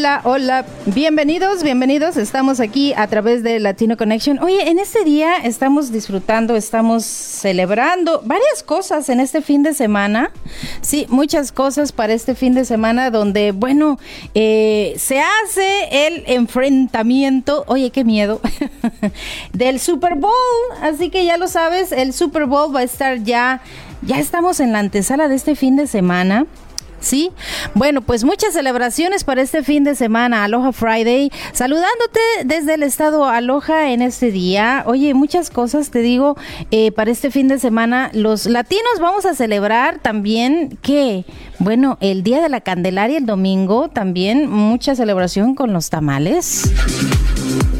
Hola, 0.00 0.22
hola, 0.24 0.64
bienvenidos, 0.86 1.62
bienvenidos. 1.62 2.16
Estamos 2.16 2.58
aquí 2.58 2.94
a 2.94 3.06
través 3.08 3.42
de 3.42 3.60
Latino 3.60 3.98
Connection. 3.98 4.38
Oye, 4.42 4.70
en 4.70 4.78
este 4.78 5.04
día 5.04 5.36
estamos 5.36 5.92
disfrutando, 5.92 6.56
estamos 6.56 7.04
celebrando 7.04 8.22
varias 8.24 8.62
cosas 8.62 9.10
en 9.10 9.20
este 9.20 9.42
fin 9.42 9.62
de 9.62 9.74
semana. 9.74 10.30
Sí, 10.80 11.04
muchas 11.10 11.52
cosas 11.52 11.92
para 11.92 12.14
este 12.14 12.34
fin 12.34 12.54
de 12.54 12.64
semana 12.64 13.10
donde, 13.10 13.52
bueno, 13.52 13.98
eh, 14.34 14.94
se 14.96 15.20
hace 15.20 16.06
el 16.06 16.24
enfrentamiento, 16.28 17.64
oye, 17.66 17.90
qué 17.90 18.02
miedo, 18.02 18.40
del 19.52 19.80
Super 19.80 20.14
Bowl. 20.14 20.32
Así 20.80 21.10
que 21.10 21.26
ya 21.26 21.36
lo 21.36 21.46
sabes, 21.46 21.92
el 21.92 22.14
Super 22.14 22.46
Bowl 22.46 22.74
va 22.74 22.80
a 22.80 22.84
estar 22.84 23.18
ya, 23.22 23.60
ya 24.00 24.18
estamos 24.18 24.60
en 24.60 24.72
la 24.72 24.78
antesala 24.78 25.28
de 25.28 25.34
este 25.34 25.56
fin 25.56 25.76
de 25.76 25.86
semana. 25.86 26.46
¿Sí? 27.00 27.30
Bueno, 27.74 28.02
pues 28.02 28.24
muchas 28.24 28.52
celebraciones 28.52 29.24
para 29.24 29.42
este 29.42 29.62
fin 29.62 29.84
de 29.84 29.94
semana, 29.94 30.44
Aloha 30.44 30.72
Friday, 30.72 31.30
saludándote 31.52 32.20
desde 32.44 32.74
el 32.74 32.82
estado 32.82 33.26
Aloha 33.26 33.90
en 33.90 34.02
este 34.02 34.30
día. 34.30 34.84
Oye, 34.86 35.14
muchas 35.14 35.50
cosas 35.50 35.90
te 35.90 36.00
digo 36.00 36.36
eh, 36.70 36.92
para 36.92 37.10
este 37.10 37.30
fin 37.30 37.48
de 37.48 37.58
semana. 37.58 38.10
Los 38.12 38.46
latinos 38.46 39.00
vamos 39.00 39.26
a 39.26 39.34
celebrar 39.34 39.98
también 39.98 40.78
que, 40.82 41.24
bueno, 41.58 41.98
el 42.00 42.22
Día 42.22 42.40
de 42.40 42.48
la 42.48 42.60
Candelaria 42.60 43.18
el 43.18 43.26
domingo, 43.26 43.88
también 43.88 44.48
mucha 44.50 44.94
celebración 44.94 45.54
con 45.54 45.72
los 45.72 45.90
tamales. 45.90 46.70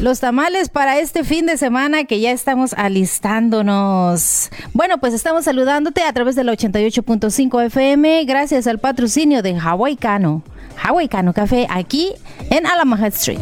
Los 0.01 0.19
tamales 0.19 0.69
para 0.69 0.97
este 0.97 1.23
fin 1.23 1.45
de 1.45 1.57
semana 1.57 2.05
que 2.05 2.19
ya 2.19 2.31
estamos 2.31 2.73
alistándonos. 2.73 4.49
Bueno, 4.73 4.97
pues 4.97 5.13
estamos 5.13 5.45
saludándote 5.45 6.01
a 6.01 6.11
través 6.11 6.35
del 6.35 6.47
88.5 6.49 7.65
FM 7.67 8.25
gracias 8.25 8.65
al 8.65 8.79
patrocinio 8.79 9.43
de 9.43 9.55
Hawaii 9.59 9.97
Cano. 9.97 10.41
Hawaii 10.83 11.07
Cano 11.07 11.33
Café 11.33 11.67
aquí 11.69 12.13
en 12.49 12.65
Alamaha 12.65 13.07
Street. 13.09 13.37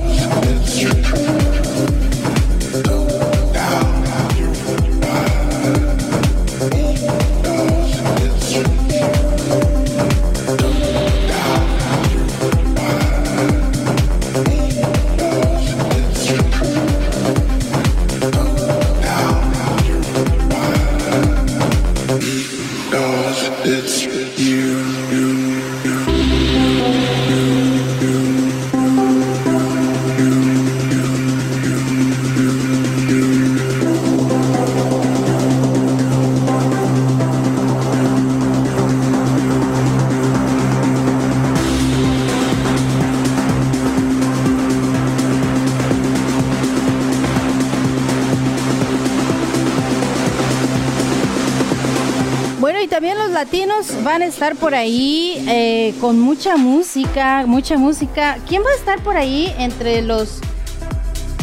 Van 54.09 54.23
a 54.23 54.25
estar 54.25 54.55
por 54.55 54.73
ahí 54.73 55.35
eh, 55.47 55.93
con 56.01 56.19
mucha 56.19 56.57
música, 56.57 57.43
mucha 57.45 57.77
música. 57.77 58.39
¿Quién 58.47 58.63
va 58.63 58.71
a 58.71 58.73
estar 58.73 59.03
por 59.03 59.17
ahí 59.17 59.53
entre 59.59 60.01
los, 60.01 60.39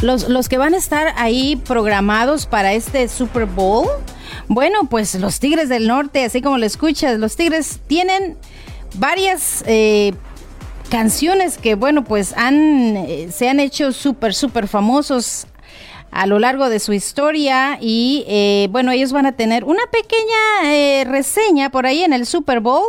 los, 0.02 0.28
los 0.28 0.48
que 0.48 0.58
van 0.58 0.74
a 0.74 0.76
estar 0.76 1.14
ahí 1.16 1.54
programados 1.54 2.46
para 2.46 2.72
este 2.72 3.06
Super 3.06 3.46
Bowl? 3.46 3.86
Bueno, 4.48 4.88
pues 4.90 5.14
los 5.14 5.38
Tigres 5.38 5.68
del 5.68 5.86
Norte, 5.86 6.24
así 6.24 6.42
como 6.42 6.58
lo 6.58 6.66
escuchas, 6.66 7.20
los 7.20 7.36
Tigres 7.36 7.78
tienen 7.86 8.36
varias 8.96 9.62
eh, 9.68 10.12
canciones 10.90 11.58
que, 11.58 11.76
bueno, 11.76 12.02
pues 12.02 12.32
han, 12.36 12.96
eh, 12.96 13.28
se 13.32 13.48
han 13.48 13.60
hecho 13.60 13.92
súper, 13.92 14.34
súper 14.34 14.66
famosos 14.66 15.46
a 16.16 16.26
lo 16.26 16.38
largo 16.38 16.70
de 16.70 16.78
su 16.78 16.94
historia 16.94 17.76
y 17.78 18.24
eh, 18.26 18.68
bueno, 18.70 18.90
ellos 18.90 19.12
van 19.12 19.26
a 19.26 19.32
tener 19.32 19.64
una 19.64 19.82
pequeña 19.92 20.72
eh, 20.74 21.04
reseña 21.04 21.68
por 21.68 21.84
ahí 21.84 22.02
en 22.02 22.14
el 22.14 22.24
Super 22.24 22.60
Bowl, 22.60 22.86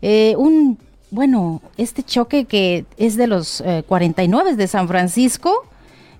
eh, 0.00 0.34
un, 0.38 0.78
bueno, 1.10 1.60
este 1.76 2.02
choque 2.02 2.46
que 2.46 2.86
es 2.96 3.16
de 3.16 3.26
los 3.26 3.62
49 3.86 4.56
de 4.56 4.66
San 4.66 4.88
Francisco 4.88 5.66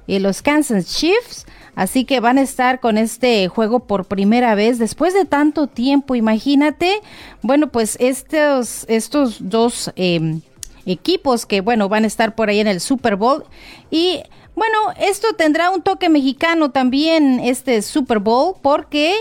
y 0.06 0.18
los 0.18 0.42
Kansas 0.42 0.84
Chiefs. 0.86 1.46
Así 1.76 2.04
que 2.04 2.20
van 2.20 2.36
a 2.36 2.42
estar 2.42 2.80
con 2.80 2.98
este 2.98 3.48
juego 3.48 3.80
por 3.80 4.04
primera 4.04 4.54
vez 4.54 4.78
después 4.78 5.14
de 5.14 5.24
tanto 5.24 5.66
tiempo. 5.66 6.14
Imagínate, 6.14 7.00
bueno, 7.40 7.68
pues 7.68 7.96
estos, 8.00 8.84
estos 8.88 9.48
dos 9.48 9.90
em, 9.96 10.42
equipos 10.84 11.46
que, 11.46 11.62
bueno, 11.62 11.88
van 11.88 12.04
a 12.04 12.08
estar 12.08 12.34
por 12.34 12.50
ahí 12.50 12.60
en 12.60 12.66
el 12.66 12.80
Super 12.80 13.16
Bowl. 13.16 13.44
Y 13.90 14.24
bueno, 14.60 14.76
esto 15.00 15.28
tendrá 15.38 15.70
un 15.70 15.80
toque 15.80 16.10
mexicano 16.10 16.70
también, 16.70 17.40
este 17.40 17.80
Super 17.80 18.18
Bowl, 18.18 18.56
porque 18.60 19.14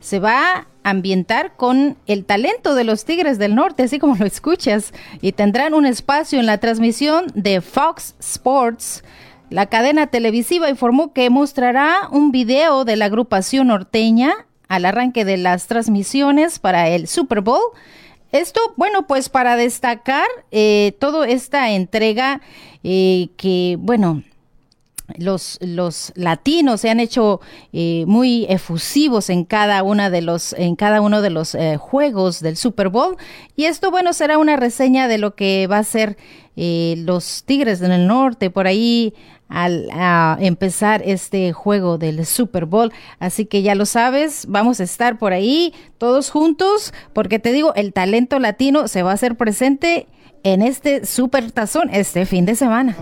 se 0.00 0.20
va 0.20 0.54
a 0.54 0.66
ambientar 0.84 1.54
con 1.54 1.98
el 2.06 2.24
talento 2.24 2.74
de 2.74 2.84
los 2.84 3.04
Tigres 3.04 3.38
del 3.38 3.54
Norte, 3.54 3.82
así 3.82 3.98
como 3.98 4.16
lo 4.16 4.24
escuchas, 4.24 4.94
y 5.20 5.32
tendrán 5.32 5.74
un 5.74 5.84
espacio 5.84 6.40
en 6.40 6.46
la 6.46 6.56
transmisión 6.56 7.26
de 7.34 7.60
Fox 7.60 8.14
Sports. 8.20 9.04
La 9.50 9.66
cadena 9.66 10.06
televisiva 10.06 10.70
informó 10.70 11.12
que 11.12 11.28
mostrará 11.28 12.08
un 12.10 12.32
video 12.32 12.86
de 12.86 12.96
la 12.96 13.04
agrupación 13.04 13.66
norteña 13.66 14.46
al 14.66 14.86
arranque 14.86 15.26
de 15.26 15.36
las 15.36 15.66
transmisiones 15.66 16.58
para 16.58 16.88
el 16.88 17.06
Super 17.06 17.42
Bowl. 17.42 17.60
Esto, 18.32 18.60
bueno, 18.78 19.06
pues 19.06 19.28
para 19.28 19.56
destacar 19.56 20.26
eh, 20.52 20.96
toda 20.98 21.28
esta 21.28 21.72
entrega 21.72 22.40
eh, 22.82 23.28
que, 23.36 23.76
bueno, 23.78 24.22
los, 25.18 25.58
los 25.60 26.12
latinos 26.14 26.80
se 26.80 26.90
han 26.90 27.00
hecho 27.00 27.40
eh, 27.72 28.04
muy 28.06 28.46
efusivos 28.48 29.30
en 29.30 29.44
cada 29.44 29.82
una 29.82 30.10
de 30.10 30.20
los 30.20 30.52
en 30.54 30.76
cada 30.76 31.00
uno 31.00 31.22
de 31.22 31.30
los 31.30 31.54
eh, 31.54 31.76
juegos 31.76 32.40
del 32.40 32.56
Super 32.56 32.88
Bowl 32.88 33.16
y 33.54 33.64
esto 33.64 33.90
bueno 33.90 34.12
será 34.12 34.38
una 34.38 34.56
reseña 34.56 35.08
de 35.08 35.18
lo 35.18 35.34
que 35.34 35.66
va 35.68 35.78
a 35.78 35.84
ser 35.84 36.16
eh, 36.56 36.94
los 36.98 37.44
Tigres 37.44 37.80
del 37.80 38.06
Norte 38.06 38.50
por 38.50 38.66
ahí 38.66 39.14
al 39.48 39.88
empezar 40.40 41.02
este 41.04 41.52
juego 41.52 41.98
del 41.98 42.26
Super 42.26 42.64
Bowl. 42.64 42.92
Así 43.20 43.46
que 43.46 43.62
ya 43.62 43.76
lo 43.76 43.86
sabes, 43.86 44.46
vamos 44.48 44.80
a 44.80 44.82
estar 44.82 45.18
por 45.18 45.32
ahí 45.32 45.72
todos 45.98 46.30
juntos, 46.30 46.92
porque 47.12 47.38
te 47.38 47.52
digo, 47.52 47.72
el 47.76 47.92
talento 47.92 48.40
latino 48.40 48.88
se 48.88 49.04
va 49.04 49.12
a 49.12 49.14
hacer 49.14 49.36
presente 49.36 50.08
en 50.42 50.62
este 50.62 51.06
Super 51.06 51.52
Tazón 51.52 51.90
este 51.92 52.26
fin 52.26 52.44
de 52.44 52.56
semana. 52.56 52.96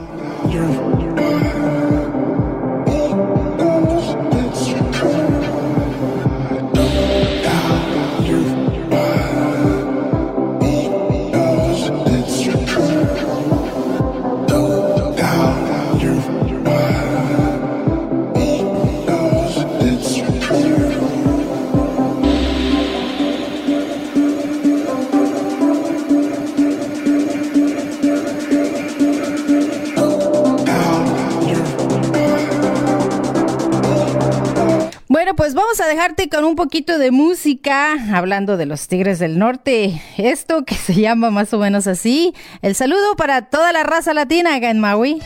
Bueno, 35.25 35.37
pues 35.37 35.55
vamos 35.55 35.81
a 35.81 35.87
dejarte 35.87 36.29
con 36.29 36.45
un 36.45 36.55
poquito 36.55 36.99
de 36.99 37.11
música, 37.11 37.97
hablando 38.15 38.59
de 38.59 38.67
los 38.67 38.89
Tigres 38.89 39.19
del 39.19 39.39
Norte. 39.39 40.03
Esto 40.19 40.67
que 40.67 40.75
se 40.75 40.93
llama 40.97 41.31
más 41.31 41.55
o 41.55 41.59
menos 41.59 41.87
así. 41.87 42.35
El 42.61 42.75
saludo 42.75 43.17
para 43.17 43.49
toda 43.49 43.73
la 43.73 43.85
raza 43.85 44.13
latina 44.13 44.55
acá 44.55 44.69
en 44.69 44.81
Maui. 44.81 45.23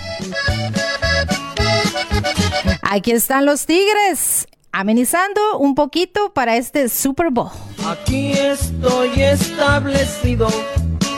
Aquí 2.83 3.11
están 3.11 3.45
los 3.45 3.67
Tigres, 3.67 4.47
amenizando 4.71 5.59
un 5.59 5.75
poquito 5.75 6.33
para 6.33 6.57
este 6.57 6.89
Super 6.89 7.31
Bowl. 7.33 7.51
Aquí 7.85 8.31
estoy 8.31 9.21
establecido 9.21 10.47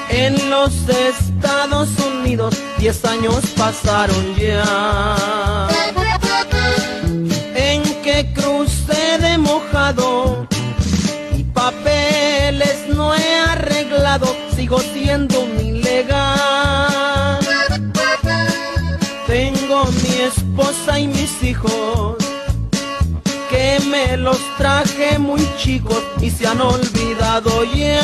en 0.09 0.49
los 0.49 0.89
Estados 0.89 1.91
Unidos. 1.99 2.59
Diez 2.79 3.05
años 3.05 3.45
pasaron 3.59 4.35
ya 4.37 5.69
los 24.17 24.39
traje 24.59 25.19
muy 25.19 25.47
chicos 25.59 26.03
y 26.21 26.31
se 26.31 26.47
han 26.47 26.61
olvidado 26.61 27.65
ya. 27.65 28.03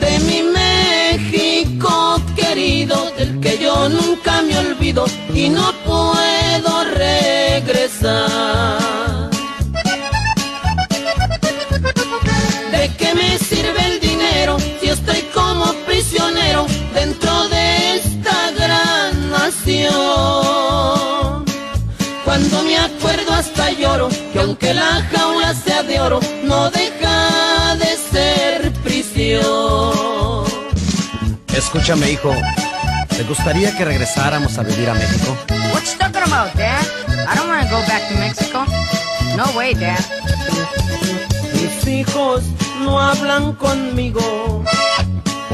De 0.00 0.18
mi 0.20 0.42
México 0.42 2.20
querido, 2.36 3.10
del 3.16 3.40
que 3.40 3.58
yo 3.58 3.88
nunca 3.88 4.42
me 4.42 4.58
olvido 4.58 5.06
y 5.32 5.48
no 5.48 5.72
puedo 5.84 6.43
que 24.32 24.40
aunque 24.40 24.74
la 24.74 25.02
jaula 25.12 25.54
sea 25.54 25.82
de 25.84 26.00
oro, 26.00 26.18
no 26.42 26.68
deja 26.70 27.76
de 27.76 27.96
ser 28.10 28.72
prisión. 28.82 30.44
Escúchame, 31.54 32.10
hijo. 32.10 32.34
¿Te 33.08 33.22
gustaría 33.22 33.76
que 33.76 33.84
regresáramos 33.84 34.58
a 34.58 34.64
vivir 34.64 34.90
a 34.90 34.94
México? 34.94 35.36
What 35.72 35.82
you 35.84 35.98
talking 35.98 36.22
about, 36.22 36.52
Dad? 36.54 36.84
I 37.08 37.36
don't 37.36 37.48
want 37.48 37.62
to 37.62 37.70
go 37.70 37.80
back 37.86 38.08
to 38.08 38.14
Mexico. 38.18 38.64
No 39.36 39.44
way, 39.56 39.74
Dad. 39.74 40.04
Mis 41.52 41.86
hijos 41.86 42.42
no 42.80 42.98
hablan 43.00 43.52
conmigo. 43.52 44.64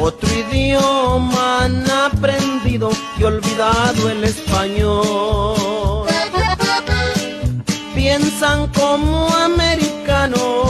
Otro 0.00 0.28
idioma 0.32 1.64
han 1.64 1.90
aprendido 1.90 2.90
y 3.19 3.25
olvidado 3.25 4.08
el 4.08 4.25
español. 4.25 5.59
Piensan 8.10 8.66
como 8.72 9.28
americanos, 9.36 10.66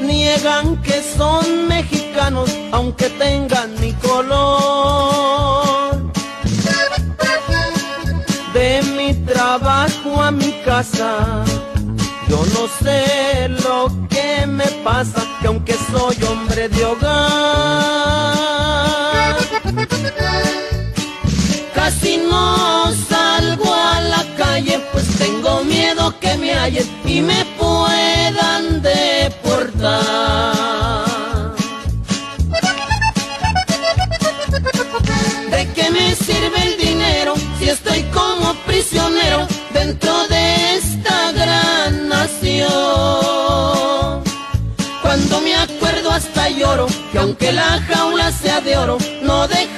niegan 0.00 0.80
que 0.80 1.02
son 1.02 1.66
mexicanos 1.66 2.48
aunque 2.70 3.10
tengan 3.10 3.74
mi 3.80 3.92
color. 3.94 5.96
De 8.54 8.80
mi 8.96 9.12
trabajo 9.26 10.22
a 10.22 10.30
mi 10.30 10.52
casa 10.64 11.44
yo 12.28 12.44
no 12.54 12.68
sé 12.80 13.48
lo 13.64 13.90
que 14.08 14.46
me 14.46 14.68
pasa, 14.84 15.20
que 15.40 15.48
aunque 15.48 15.74
soy 15.90 16.16
hombre 16.30 16.68
de 16.68 16.84
hogar, 16.84 18.36
casi 21.74 22.18
no 22.18 22.77
no 49.22 49.48
deja 49.48 49.77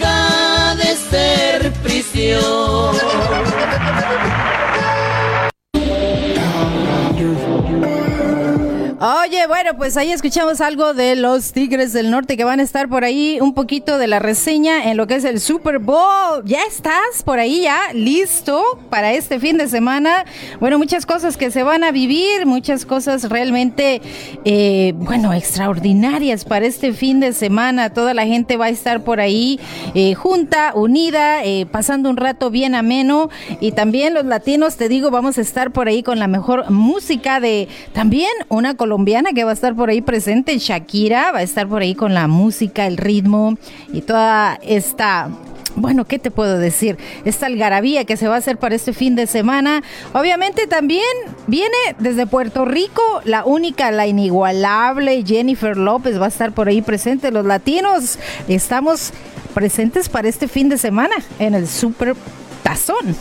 pues 9.77 9.97
ahí 9.97 10.11
escuchamos 10.11 10.61
algo 10.61 10.95
de 10.95 11.17
los 11.17 11.53
Tigres 11.53 11.93
del 11.93 12.11
Norte 12.11 12.37
que 12.37 12.45
van 12.45 12.61
a 12.61 12.63
estar 12.63 12.89
por 12.89 13.05
ahí, 13.05 13.39
un 13.41 13.55
poquito 13.55 13.99
de 13.99 14.07
la 14.07 14.19
reseña 14.19 14.91
en 14.91 14.97
lo 14.97 15.07
que 15.07 15.15
es 15.15 15.25
el 15.25 15.39
Super 15.41 15.79
Bowl. 15.79 16.43
¿Ya 16.45 16.63
estás 16.63 17.23
por 17.25 17.39
ahí 17.39 17.63
ya 17.63 17.93
listo 17.93 18.63
para 18.91 19.13
este 19.13 19.39
fin 19.39 19.59
de 19.59 19.69
semana? 19.69 20.25
Bueno, 20.59 20.79
muchas 20.79 21.07
cosas 21.07 21.37
que 21.37 21.51
se 21.51 21.63
van 21.63 21.85
a 21.85 21.93
vivir, 21.93 22.47
muchas 22.47 22.85
cosas 22.85 23.29
realmente, 23.29 24.03
eh, 24.45 24.93
bueno, 24.97 25.33
extraordinarias 25.33 26.45
para 26.45 26.67
este 26.67 26.93
fin 26.93 27.21
de 27.21 27.33
semana. 27.33 27.91
Toda 27.91 28.15
la 28.15 28.27
gente 28.27 28.57
va 28.57 28.67
a 28.67 28.71
estar 28.71 29.05
por 29.05 29.21
ahí 29.21 29.61
eh, 29.95 30.15
junta, 30.15 30.73
unida, 30.75 31.45
eh, 31.45 31.67
pasando 31.71 32.11
un 32.11 32.17
rato 32.17 32.51
bien 32.51 32.75
ameno. 32.75 33.31
Y 33.61 33.73
también 33.73 34.15
los 34.15 34.25
latinos, 34.25 34.77
te 34.77 34.89
digo, 34.89 35.11
vamos 35.11 35.39
a 35.39 35.43
estar 35.43 35.71
por 35.71 35.87
ahí 35.89 36.03
con 36.03 36.19
la 36.19 36.27
mejor 36.27 36.71
música 36.71 37.41
de 37.41 37.69
también 37.93 38.31
una 38.49 38.75
colombiana 38.75 39.33
que 39.33 39.45
va 39.45 39.53
a 39.53 39.60
estar 39.61 39.75
por 39.75 39.91
ahí 39.91 40.01
presente, 40.01 40.57
Shakira, 40.57 41.33
va 41.33 41.41
a 41.41 41.43
estar 41.43 41.69
por 41.69 41.83
ahí 41.83 41.95
con 41.95 42.15
la 42.15 42.29
música, 42.29 42.87
el 42.87 42.97
ritmo 42.97 43.59
y 43.93 44.01
toda 44.01 44.59
esta 44.63 45.29
bueno, 45.77 46.07
¿qué 46.07 46.19
te 46.19 46.31
puedo 46.31 46.59
decir? 46.59 46.97
Esta 47.27 47.45
algarabía 47.45 48.07
que 48.07 48.17
se 48.17 48.27
va 48.27 48.37
a 48.37 48.39
hacer 48.39 48.57
para 48.57 48.75
este 48.75 48.95
fin 48.95 49.17
de 49.17 49.27
semana. 49.27 49.83
Obviamente 50.15 50.67
también 50.67 51.05
viene 51.47 51.77
desde 51.99 52.27
Puerto 52.27 52.65
Rico 52.65 53.03
la 53.25 53.45
única, 53.45 53.91
la 53.91 54.07
inigualable 54.07 55.23
Jennifer 55.27 55.77
López 55.77 56.19
va 56.19 56.25
a 56.25 56.31
estar 56.31 56.53
por 56.53 56.69
ahí 56.69 56.81
presente. 56.81 57.31
Los 57.31 57.45
latinos 57.45 58.19
estamos 58.49 59.13
presentes 59.55 60.09
para 60.09 60.29
este 60.29 60.49
fin 60.49 60.71
de 60.71 60.79
semana 60.79 61.15
en 61.39 61.55
el 61.55 61.69
Super 61.69 62.17
Tazón 62.63 63.15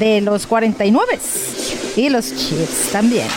de 0.00 0.20
los 0.22 0.46
49 0.48 1.18
y 1.96 2.08
los 2.10 2.34
Chiefs 2.34 2.90
también. 2.90 3.28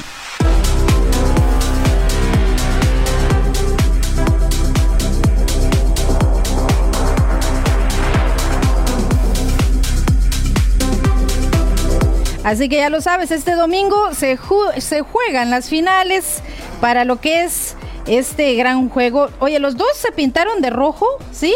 Así 12.44 12.70
que 12.70 12.78
ya 12.78 12.90
lo 12.90 13.02
sabes, 13.02 13.32
este 13.32 13.54
domingo 13.54 14.14
se, 14.14 14.38
se 14.78 15.02
juegan 15.02 15.50
las 15.52 15.70
finales 15.70 16.42
para 16.80 17.06
lo 17.06 17.22
que 17.22 17.44
es 17.44 17.76
este 18.08 18.56
gran 18.56 18.90
juego. 18.90 19.30
Oye, 19.40 19.60
los 19.60 19.78
dos 19.78 19.96
se 19.96 20.12
pintaron 20.12 20.62
de 20.62 20.72
rojo, 20.72 21.06
¿sí? 21.32 21.54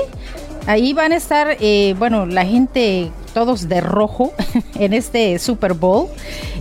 Ahí 0.68 0.94
van 0.94 1.12
a 1.12 1.16
estar, 1.16 1.58
eh, 1.60 1.96
bueno, 1.98 2.26
la 2.26 2.46
gente 2.46 3.12
todos 3.34 3.68
de 3.68 3.82
rojo 3.82 4.34
en 4.76 4.94
este 4.94 5.38
Super 5.40 5.74
Bowl. 5.74 6.08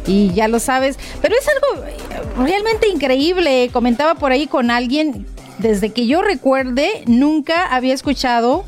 Y 0.06 0.32
ya 0.34 0.48
lo 0.48 0.58
sabes, 0.58 0.98
pero 1.22 1.34
es 1.38 1.46
algo 1.48 1.86
realmente 2.44 2.88
increíble. 2.88 3.70
Comentaba 3.72 4.16
por 4.16 4.32
ahí 4.32 4.46
con 4.46 4.70
alguien, 4.70 5.26
desde 5.58 5.92
que 5.92 6.06
yo 6.06 6.20
recuerde, 6.20 7.04
nunca 7.06 7.66
había 7.74 7.94
escuchado 7.94 8.64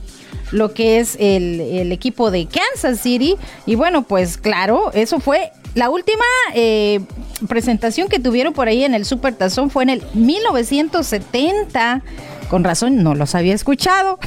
lo 0.52 0.72
que 0.72 0.98
es 0.98 1.16
el, 1.18 1.90
equipo 1.92 2.30
de 2.30 2.46
Kansas 2.46 3.00
City. 3.00 3.36
Y 3.66 3.74
bueno, 3.74 4.02
pues 4.02 4.36
claro, 4.38 4.90
eso 4.92 5.20
fue 5.20 5.50
la 5.74 5.90
última 5.90 6.24
eh, 6.54 7.00
presentación 7.48 8.08
que 8.08 8.18
tuvieron 8.18 8.52
por 8.52 8.68
ahí 8.68 8.84
en 8.84 8.94
el 8.94 9.04
Super 9.04 9.34
Tazón 9.34 9.70
fue 9.70 9.82
en 9.82 9.90
el 9.90 10.02
1970. 10.14 12.02
Con 12.48 12.64
razón, 12.64 13.02
no 13.02 13.14
los 13.14 13.34
había 13.34 13.54
escuchado. 13.54 14.18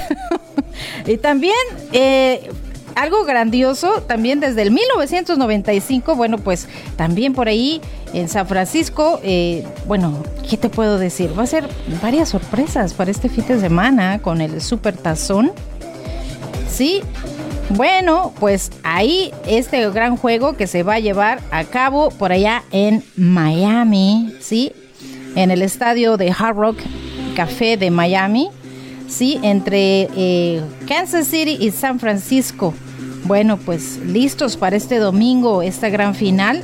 y 1.06 1.18
también... 1.18 1.56
Eh, 1.92 2.50
algo 2.96 3.24
grandioso 3.24 4.02
también 4.08 4.40
desde 4.42 4.62
el 4.62 4.72
1995, 4.72 6.16
bueno, 6.16 6.38
pues 6.38 6.68
también 6.98 7.34
por 7.34 7.48
ahí 7.48 7.82
en 8.14 8.28
San 8.28 8.46
Francisco, 8.48 9.22
eh, 9.24 9.66
bueno, 9.88 10.22
¿qué 10.50 10.58
te 10.58 10.70
puedo 10.70 10.98
decir? 10.98 11.38
Va 11.38 11.44
a 11.44 11.48
ser 11.48 11.68
varias 12.02 12.30
sorpresas 12.30 12.94
para 12.94 13.10
este 13.12 13.30
fin 13.30 13.46
de 13.48 13.60
semana 13.60 14.20
con 14.20 14.42
el 14.42 14.62
Super 14.62 14.98
Tazón. 14.98 15.52
Sí, 16.70 17.02
bueno, 17.70 18.34
pues 18.40 18.72
ahí 18.84 19.32
este 19.46 19.90
gran 19.92 20.18
juego 20.18 20.54
que 20.54 20.66
se 20.66 20.84
va 20.84 20.96
a 20.96 21.00
llevar 21.00 21.42
a 21.52 21.64
cabo 21.66 22.10
por 22.10 22.32
allá 22.32 22.64
en 22.72 23.04
Miami, 23.16 24.34
¿sí? 24.40 24.72
En 25.36 25.52
el 25.52 25.62
estadio 25.62 26.18
de 26.18 26.34
Hard 26.38 26.56
Rock 26.56 26.80
Café 27.36 27.78
de 27.78 27.92
Miami, 27.92 28.50
¿sí? 29.08 29.40
Entre 29.44 30.10
eh, 30.16 30.62
Kansas 30.88 31.28
City 31.28 31.58
y 31.60 31.72
San 31.72 32.00
Francisco. 32.00 32.74
Bueno, 33.26 33.58
pues 33.58 33.98
listos 33.98 34.58
para 34.58 34.76
este 34.76 34.98
domingo, 34.98 35.62
esta 35.62 35.90
gran 35.90 36.16
final, 36.16 36.64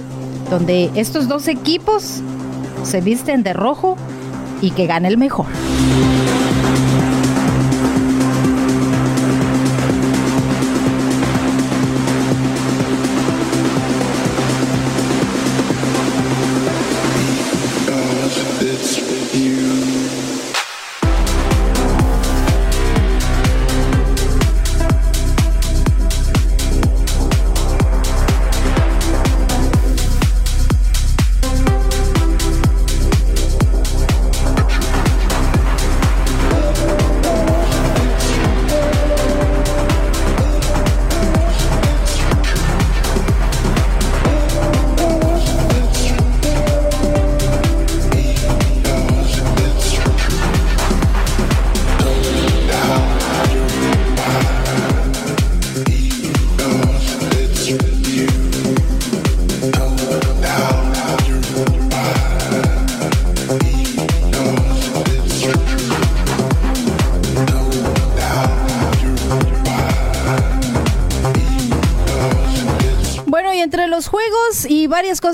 donde 0.50 0.90
estos 0.96 1.28
dos 1.28 1.48
equipos 1.48 2.22
se 2.84 3.02
visten 3.02 3.44
de 3.44 3.54
rojo 3.54 3.98
y 4.62 4.72
que 4.72 4.88
gane 4.88 5.08
el 5.08 5.18
mejor. 5.18 5.48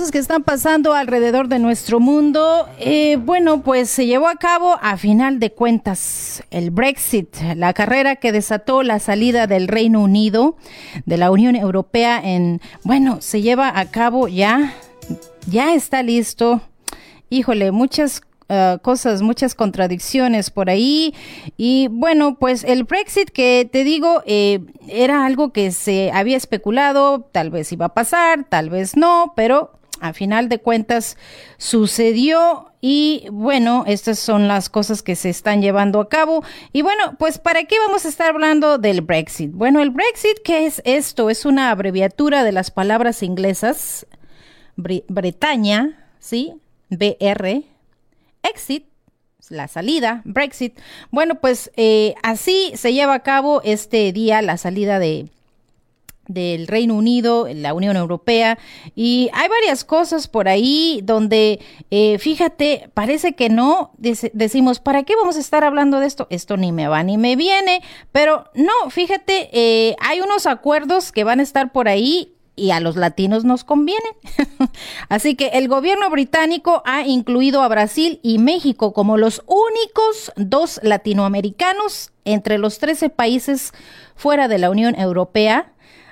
Cosas 0.02 0.12
que 0.12 0.18
están 0.18 0.42
pasando 0.42 0.94
alrededor 0.94 1.48
de 1.48 1.60
nuestro 1.60 2.00
mundo. 2.00 2.68
Eh, 2.80 3.18
bueno, 3.18 3.62
pues 3.62 3.88
se 3.88 4.08
llevó 4.08 4.30
a 4.30 4.36
cabo 4.36 4.80
a 4.82 4.98
final 4.98 5.40
de 5.40 5.52
cuentas 5.52 6.42
el 6.50 6.72
Brexit, 6.72 7.36
la 7.56 7.72
carrera 7.74 8.16
que 8.16 8.32
desató 8.32 8.82
la 8.82 8.98
salida 8.98 9.46
del 9.46 9.68
Reino 9.68 10.02
Unido 10.02 10.58
de 11.06 11.18
la 11.18 11.30
Unión 11.30 11.56
Europea 11.56 12.20
en, 12.20 12.62
bueno, 12.84 13.22
se 13.22 13.44
lleva 13.44 13.78
a 13.80 13.92
cabo 13.92 14.28
ya, 14.28 14.74
ya 15.46 15.76
está 15.76 16.02
listo. 16.02 16.62
Híjole, 17.30 17.72
muchas 17.72 18.24
Uh, 18.52 18.80
cosas, 18.82 19.22
muchas 19.22 19.56
contradicciones 19.56 20.50
por 20.50 20.70
ahí. 20.70 21.16
Y 21.56 21.88
bueno, 21.90 22.36
pues 22.38 22.66
el 22.66 22.84
Brexit 22.84 23.30
que 23.30 23.70
te 23.72 23.86
digo, 23.86 24.24
eh, 24.26 24.60
era 24.90 25.26
algo 25.26 25.54
que 25.54 25.72
se 25.72 26.12
había 26.14 26.36
especulado, 26.36 27.22
tal 27.32 27.50
vez 27.50 27.72
iba 27.72 27.86
a 27.86 27.94
pasar, 27.94 28.44
tal 28.50 28.70
vez 28.70 28.98
no, 28.98 29.32
pero 29.38 29.72
a 30.02 30.14
final 30.14 30.50
de 30.50 30.60
cuentas 30.60 31.16
sucedió 31.58 32.74
y 32.82 33.28
bueno, 33.32 33.84
estas 33.88 34.18
son 34.18 34.48
las 34.48 34.70
cosas 34.70 35.04
que 35.04 35.16
se 35.16 35.30
están 35.30 35.62
llevando 35.62 36.02
a 36.02 36.10
cabo. 36.10 36.44
Y 36.74 36.82
bueno, 36.82 37.16
pues 37.20 37.38
¿para 37.38 37.64
qué 37.66 37.78
vamos 37.80 38.06
a 38.06 38.10
estar 38.10 38.30
hablando 38.30 38.80
del 38.80 39.02
Brexit? 39.02 39.52
Bueno, 39.54 39.80
el 39.80 39.92
Brexit, 39.92 40.40
¿qué 40.44 40.66
es 40.66 40.82
esto? 40.84 41.30
Es 41.30 41.46
una 41.46 41.70
abreviatura 41.70 42.44
de 42.44 42.52
las 42.52 42.72
palabras 42.72 43.22
inglesas 43.24 44.08
Bretaña, 44.76 46.08
¿sí? 46.20 46.54
BR, 46.90 47.64
exit, 48.44 48.86
la 49.50 49.68
salida, 49.68 50.22
Brexit. 50.26 50.80
Bueno, 51.12 51.36
pues 51.36 51.72
eh, 51.76 52.16
así 52.24 52.72
se 52.76 52.94
lleva 52.94 53.14
a 53.14 53.24
cabo 53.24 53.62
este 53.64 54.12
día 54.12 54.42
la 54.42 54.58
salida 54.58 54.98
de 54.98 55.28
del 56.28 56.68
Reino 56.68 56.96
Unido, 56.96 57.48
la 57.54 57.74
Unión 57.74 57.98
Europea, 57.98 58.58
y 58.96 59.30
hay 59.34 59.50
varias 59.50 59.84
cosas 59.84 60.28
por 60.28 60.48
ahí 60.48 61.02
donde, 61.04 61.60
eh, 61.90 62.18
fíjate, 62.20 62.90
parece 62.94 63.34
que 63.34 63.50
no, 63.50 63.92
decimos, 63.98 64.80
¿para 64.80 65.04
qué 65.04 65.16
vamos 65.16 65.36
a 65.36 65.40
estar 65.40 65.64
hablando 65.64 66.00
de 66.00 66.08
esto? 66.08 66.28
Esto 66.30 66.58
ni 66.58 66.72
me 66.72 66.88
va 66.88 67.04
ni 67.04 67.18
me 67.18 67.36
viene, 67.36 67.82
pero 68.12 68.46
no, 68.56 68.90
fíjate, 68.90 69.50
eh, 69.52 69.96
hay 70.00 70.22
unos 70.22 70.46
acuerdos 70.46 71.12
que 71.12 71.24
van 71.24 71.40
a 71.40 71.44
estar 71.44 71.72
por 71.72 71.88
ahí 71.88 72.36
y 72.56 72.72
a 72.72 72.80
los 72.80 72.96
latinos 72.96 73.44
nos 73.44 73.64
conviene. 73.64 74.06
Así 75.10 75.36
que 75.36 75.48
el 75.48 75.68
gobierno 75.68 76.10
británico 76.10 76.84
ha 76.86 77.06
incluido 77.08 77.62
a 77.62 77.68
Brasil 77.68 78.20
y 78.22 78.38
México 78.38 78.94
como 78.94 79.18
los 79.18 79.44
únicos 79.48 80.32
dos 80.36 80.80
latinoamericanos 80.84 82.12
entre 82.26 82.58
los 82.58 82.78
13 82.78 83.10
países 83.10 83.74
fuera 84.16 84.48
de 84.48 84.60
la 84.60 84.70
Unión 84.70 84.94
Europea. 85.00 85.71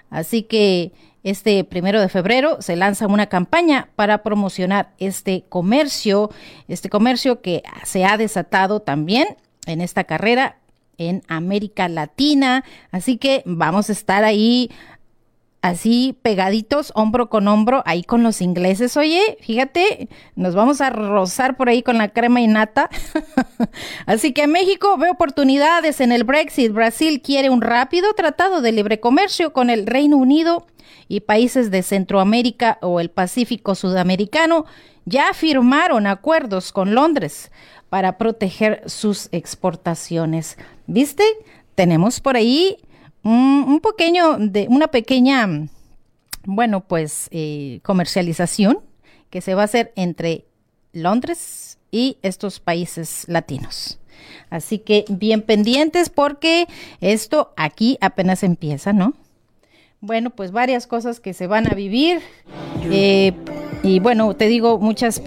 Así 0.10 0.44
que 0.44 0.92
este 1.24 1.64
primero 1.64 2.00
de 2.00 2.10
febrero 2.10 2.62
se 2.62 2.76
lanza 2.76 3.08
una 3.08 3.28
campaña 3.28 3.90
para 3.96 4.24
promocionar 4.24 4.94
este 5.00 5.44
comercio, 5.50 6.32
este 6.68 6.90
comercio 6.90 7.42
que 7.42 7.64
se 7.84 8.06
ha 8.06 8.18
desatado 8.18 8.82
también 8.82 9.38
en 9.66 9.82
esta 9.82 10.06
carrera 10.06 10.58
en 10.98 11.24
América 11.28 11.90
Latina. 11.90 12.64
Así 12.92 13.18
que 13.18 13.44
vamos 13.46 13.90
a 13.90 13.94
estar 13.94 14.24
ahí 14.24 14.72
así 15.62 16.18
pegaditos, 16.22 16.92
hombro 16.96 17.30
con 17.30 17.48
hombro, 17.48 17.84
ahí 17.86 18.04
con 18.04 18.24
los 18.24 18.42
ingleses. 18.42 18.96
Oye, 18.98 19.38
fíjate, 19.42 20.10
nos 20.36 20.56
vamos 20.56 20.82
a 20.82 20.90
rozar 20.90 21.58
por 21.58 21.70
ahí 21.70 21.84
con 21.84 21.98
la 21.98 22.10
crema 22.10 22.42
y 22.42 22.48
nata. 22.48 22.90
así 24.06 24.34
que 24.34 24.48
México 24.48 24.98
ve 24.98 25.10
oportunidades 25.10 26.00
en 26.02 26.12
el 26.12 26.24
Brexit. 26.24 26.72
Brasil 26.72 27.22
quiere 27.22 27.50
un 27.50 27.62
rápido 27.62 28.14
tratado 28.14 28.62
de 28.62 28.72
libre 28.72 29.00
comercio 29.00 29.54
con 29.54 29.70
el 29.70 29.86
Reino 29.86 30.18
Unido 30.18 30.66
y 31.08 31.22
países 31.22 31.72
de 31.72 31.84
Centroamérica 31.84 32.78
o 32.82 33.00
el 33.00 33.10
Pacífico 33.10 33.76
Sudamericano 33.76 34.66
ya 35.06 35.34
firmaron 35.34 36.08
acuerdos 36.08 36.72
con 36.72 36.94
Londres 36.94 37.52
para 37.90 38.18
proteger 38.18 38.84
sus 38.86 39.28
exportaciones. 39.32 40.58
¿Viste? 40.86 41.24
Tenemos 41.76 42.20
por 42.20 42.36
ahí 42.36 42.78
un, 43.24 43.80
pequeño, 43.82 44.38
de, 44.38 44.68
una 44.70 44.88
pequeña, 44.88 45.48
bueno, 46.46 46.82
pues 46.82 47.28
eh, 47.32 47.80
comercialización 47.84 48.80
que 49.30 49.42
se 49.42 49.56
va 49.56 49.64
a 49.64 49.66
hacer 49.66 49.94
entre 49.96 50.46
Londres 50.94 51.78
y 51.92 52.18
estos 52.22 52.60
países 52.60 53.26
latinos. 53.28 54.00
Así 54.50 54.80
que 54.80 55.06
bien 55.10 55.42
pendientes 55.42 56.10
porque 56.10 56.68
esto 57.02 57.54
aquí 57.56 57.98
apenas 58.02 58.44
empieza, 58.44 58.94
¿no? 58.94 59.14
Bueno, 60.02 60.30
pues 60.30 60.52
varias 60.52 60.88
cosas 60.88 61.20
que 61.20 61.34
se 61.34 61.48
van 61.48 61.68
a 61.68 61.76
vivir. 61.76 62.22
Eh, 62.84 63.34
y 63.82 64.00
bueno, 64.00 64.36
te 64.36 64.48
digo, 64.48 64.78
muchas 64.78 65.22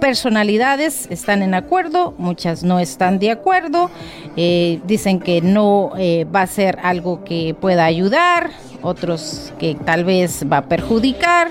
personalidades 0.00 1.06
están 1.10 1.42
en 1.42 1.54
acuerdo, 1.54 2.12
muchas 2.18 2.64
no 2.64 2.80
están 2.80 3.20
de 3.20 3.30
acuerdo. 3.30 3.90
Eh, 4.36 4.80
dicen 4.84 5.20
que 5.20 5.40
no 5.40 5.92
eh, 5.96 6.26
va 6.34 6.42
a 6.42 6.46
ser 6.48 6.78
algo 6.82 7.22
que 7.22 7.54
pueda 7.60 7.84
ayudar, 7.84 8.50
otros 8.82 9.52
que 9.60 9.76
tal 9.76 10.04
vez 10.04 10.44
va 10.50 10.58
a 10.58 10.68
perjudicar. 10.68 11.50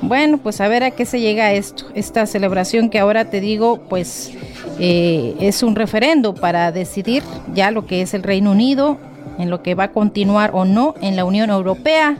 Bueno, 0.00 0.38
pues 0.38 0.60
a 0.60 0.66
ver 0.66 0.82
a 0.82 0.90
qué 0.90 1.06
se 1.06 1.20
llega 1.20 1.52
esto. 1.52 1.86
Esta 1.94 2.26
celebración 2.26 2.90
que 2.90 2.98
ahora 2.98 3.26
te 3.26 3.40
digo, 3.40 3.78
pues 3.88 4.32
es 4.80 5.62
un 5.62 5.76
referendo 5.76 6.34
para 6.34 6.72
decidir 6.72 7.22
ya 7.54 7.70
lo 7.70 7.86
que 7.86 8.02
es 8.02 8.14
el 8.14 8.24
Reino 8.24 8.50
Unido 8.50 8.98
en 9.38 9.48
lo 9.48 9.62
que 9.62 9.76
va 9.76 9.84
a 9.84 9.92
continuar 9.92 10.50
o 10.54 10.64
no 10.64 10.96
en 11.02 11.14
la 11.14 11.24
Unión 11.24 11.50
Europea 11.50 12.16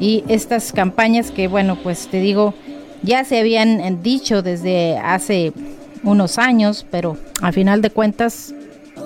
y 0.00 0.24
estas 0.28 0.72
campañas 0.72 1.30
que, 1.30 1.48
bueno, 1.48 1.76
pues 1.82 2.08
te 2.08 2.20
digo, 2.20 2.54
ya 3.02 3.24
se 3.24 3.38
habían 3.38 4.02
dicho 4.02 4.42
desde 4.42 4.98
hace 4.98 5.52
unos 6.02 6.38
años, 6.38 6.86
pero 6.90 7.16
al 7.40 7.52
final 7.52 7.82
de 7.82 7.90
cuentas 7.90 8.54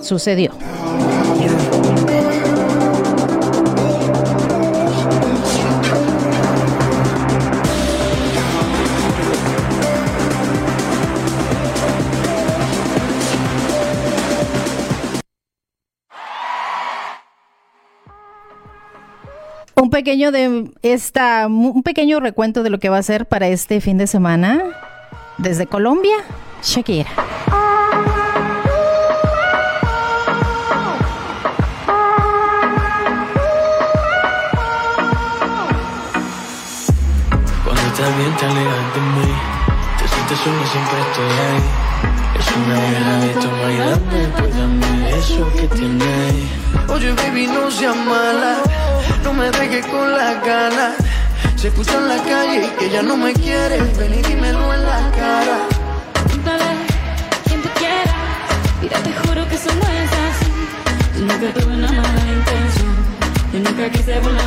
sucedió. 0.03 0.53
Un 19.81 19.91
pequeño 19.91 20.33
de 20.33 20.73
esta, 20.83 21.47
un 21.47 21.85
pequeño 21.85 22.19
recuento 22.19 22.65
de 22.65 22.71
lo 22.71 22.81
que 22.81 22.89
va 22.89 22.99
a 22.99 23.03
ser 23.03 23.27
para 23.27 23.47
este 23.47 23.81
fin 23.81 23.97
de 23.97 24.09
semana 24.09 24.61
desde 25.37 25.69
Colombia, 25.69 26.17
Shakira. 26.65 27.11
Cuando 37.65 37.83
estás 37.83 38.17
bien 38.17 38.37
te 38.37 38.47
alejas 38.47 38.95
de 38.95 39.01
mí, 39.01 39.33
te 39.97 40.09
sientes 40.09 40.39
solo 40.39 40.67
siempre 40.67 41.01
estoy 41.09 41.31
ahí. 41.47 41.63
Es 42.37 42.57
una 42.57 42.75
guerra 42.91 43.19
de 43.21 43.29
toma 43.35 43.73
y 43.73 43.77
dame, 43.77 44.29
pues 44.37 44.57
dame 44.57 44.98
eso 45.19 45.53
que 45.53 45.69
tienes. 45.69 46.35
Oye 46.89 47.13
baby 47.13 47.47
no 47.47 47.71
seas 47.71 47.97
mala 47.97 48.63
no 49.25 49.33
me 49.33 49.51
dejes 49.51 49.85
con 49.87 50.13
la 50.13 50.35
gana. 50.35 50.95
Se 51.57 51.69
escucha 51.69 51.99
en 51.99 52.09
la 52.09 52.23
calle 52.23 52.67
y 52.67 52.71
que 52.79 52.91
ya 52.91 53.03
no 53.03 53.17
me 53.17 53.33
quiere. 53.35 53.79
Ven 53.99 54.15
y 54.15 54.23
dímelo 54.23 54.75
en 54.75 54.83
la 54.85 55.11
cara. 55.11 55.59
Dale, 56.45 56.71
quien 57.45 57.61
tú 57.63 57.69
quieras. 57.77 58.15
Mira, 58.81 58.99
te 59.03 59.13
juro 59.13 59.49
que 59.49 59.55
eso 59.57 59.71
no 59.75 59.87
es 60.03 60.13
así. 60.27 60.51
Yo 61.19 61.27
nunca 61.27 61.53
tuve 61.61 61.75
una 61.75 61.93
mala 61.93 62.33
intención. 62.39 62.95
Yo 63.53 63.59
nunca 63.61 63.91
quise 63.91 64.21
burlarme 64.21 64.38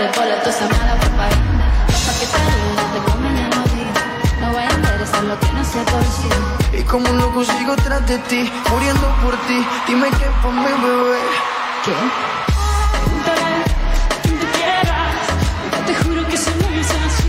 pare 0.00 0.12
por 0.14 0.26
la 0.26 0.42
tosa 0.42 0.66
mala 0.66 0.94
propaganda. 0.96 1.66
que 2.18 2.26
te 2.26 2.38
ayude, 2.40 2.84
te 2.94 3.10
conviene 3.10 3.42
morir. 3.56 3.88
No 4.40 4.52
voy 4.52 4.62
a 4.62 4.72
interesar 4.72 5.24
lo 5.24 5.38
que 5.38 5.52
no 5.52 5.64
sé 5.64 5.78
por 5.92 6.04
sí. 6.04 6.28
Y 6.78 6.82
como 6.84 7.10
un 7.10 7.18
loco 7.18 7.44
sigo 7.44 7.76
tras 7.76 8.06
de 8.06 8.18
ti, 8.30 8.50
muriendo 8.70 9.06
por 9.22 9.36
ti. 9.46 9.66
Dime 9.86 10.08
qué 10.18 10.26
por 10.42 10.52
mi 10.52 10.64
bebé. 10.64 11.20
¿Qué? 11.84 11.92
Pregúntale 12.92 13.52
quien 14.22 14.38
tú 14.38 14.46
quieras. 14.56 15.14
Yo 15.72 15.78
te 15.86 15.94
juro 16.02 16.26
que 16.28 16.34
eso 16.34 16.50
no 16.60 16.68
es 16.80 16.90
así. 16.90 17.28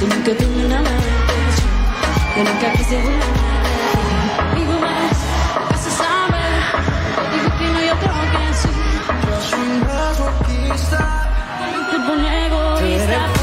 Yo 0.00 0.06
nunca 0.08 0.32
tuve 0.40 0.68
nada 0.68 0.90
de 1.04 1.10
intención. 1.20 1.72
Yo 2.36 2.44
nunca 2.44 2.72
quise 2.76 2.96
de 2.96 3.02
ti. 3.02 3.40
Digo 4.56 4.74
más, 4.80 5.16
que. 5.72 6.44
Te 7.58 7.66
no, 7.72 7.80
yo 7.80 7.94
creo 8.02 8.20
que 8.32 8.44
sí. 8.60 8.68
Yo 9.26 9.36
soy 9.48 9.68
masoquista. 9.88 10.98
Te 10.98 11.13
nego 12.16 12.78
egoísta. 12.78 13.33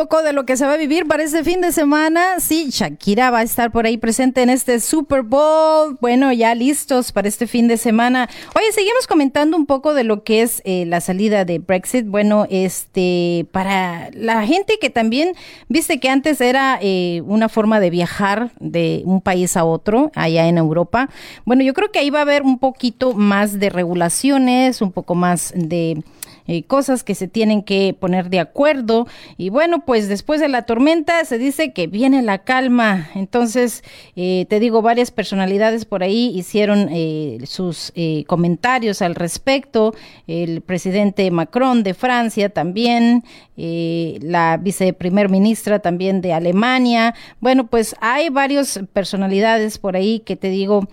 Poco 0.00 0.22
de 0.22 0.32
lo 0.32 0.46
que 0.46 0.56
se 0.56 0.64
va 0.64 0.72
a 0.72 0.76
vivir 0.78 1.06
para 1.06 1.22
este 1.22 1.44
fin 1.44 1.60
de 1.60 1.72
semana. 1.72 2.40
Sí, 2.40 2.70
Shakira 2.70 3.30
va 3.30 3.40
a 3.40 3.42
estar 3.42 3.70
por 3.70 3.84
ahí 3.84 3.98
presente 3.98 4.40
en 4.40 4.48
este 4.48 4.80
Super 4.80 5.20
Bowl. 5.20 5.98
Bueno, 6.00 6.32
ya 6.32 6.54
listos 6.54 7.12
para 7.12 7.28
este 7.28 7.46
fin 7.46 7.68
de 7.68 7.76
semana. 7.76 8.26
Oye, 8.56 8.72
seguimos 8.72 9.06
comentando 9.06 9.58
un 9.58 9.66
poco 9.66 9.92
de 9.92 10.04
lo 10.04 10.24
que 10.24 10.40
es 10.40 10.62
eh, 10.64 10.86
la 10.86 11.02
salida 11.02 11.44
de 11.44 11.58
Brexit. 11.58 12.06
Bueno, 12.06 12.46
este, 12.48 13.46
para 13.52 14.08
la 14.14 14.46
gente 14.46 14.78
que 14.80 14.88
también, 14.88 15.34
viste 15.68 16.00
que 16.00 16.08
antes 16.08 16.40
era 16.40 16.78
eh, 16.80 17.20
una 17.26 17.50
forma 17.50 17.78
de 17.78 17.90
viajar 17.90 18.52
de 18.58 19.02
un 19.04 19.20
país 19.20 19.54
a 19.58 19.66
otro, 19.66 20.10
allá 20.14 20.48
en 20.48 20.56
Europa. 20.56 21.10
Bueno, 21.44 21.62
yo 21.62 21.74
creo 21.74 21.92
que 21.92 21.98
ahí 21.98 22.08
va 22.08 22.20
a 22.20 22.22
haber 22.22 22.42
un 22.42 22.58
poquito 22.58 23.12
más 23.12 23.60
de 23.60 23.68
regulaciones, 23.68 24.80
un 24.80 24.92
poco 24.92 25.14
más 25.14 25.52
de 25.54 26.02
eh, 26.50 26.64
cosas 26.64 27.04
que 27.04 27.14
se 27.14 27.28
tienen 27.28 27.62
que 27.62 27.94
poner 27.98 28.28
de 28.28 28.40
acuerdo. 28.40 29.06
Y 29.36 29.50
bueno, 29.50 29.84
pues 29.86 30.08
después 30.08 30.40
de 30.40 30.48
la 30.48 30.62
tormenta 30.62 31.24
se 31.24 31.38
dice 31.38 31.72
que 31.72 31.86
viene 31.86 32.22
la 32.22 32.38
calma. 32.38 33.08
Entonces, 33.14 33.84
eh, 34.16 34.46
te 34.48 34.58
digo, 34.58 34.82
varias 34.82 35.12
personalidades 35.12 35.84
por 35.84 36.02
ahí 36.02 36.32
hicieron 36.34 36.88
eh, 36.90 37.38
sus 37.44 37.92
eh, 37.94 38.24
comentarios 38.26 39.00
al 39.00 39.14
respecto. 39.14 39.94
El 40.26 40.60
presidente 40.60 41.30
Macron 41.30 41.84
de 41.84 41.94
Francia 41.94 42.48
también, 42.48 43.22
eh, 43.56 44.18
la 44.20 44.56
viceprimer 44.56 45.28
ministra 45.28 45.78
también 45.78 46.20
de 46.20 46.32
Alemania. 46.32 47.14
Bueno, 47.38 47.68
pues 47.68 47.94
hay 48.00 48.28
varias 48.28 48.80
personalidades 48.92 49.78
por 49.78 49.94
ahí 49.94 50.18
que 50.18 50.34
te 50.34 50.48
digo, 50.48 50.88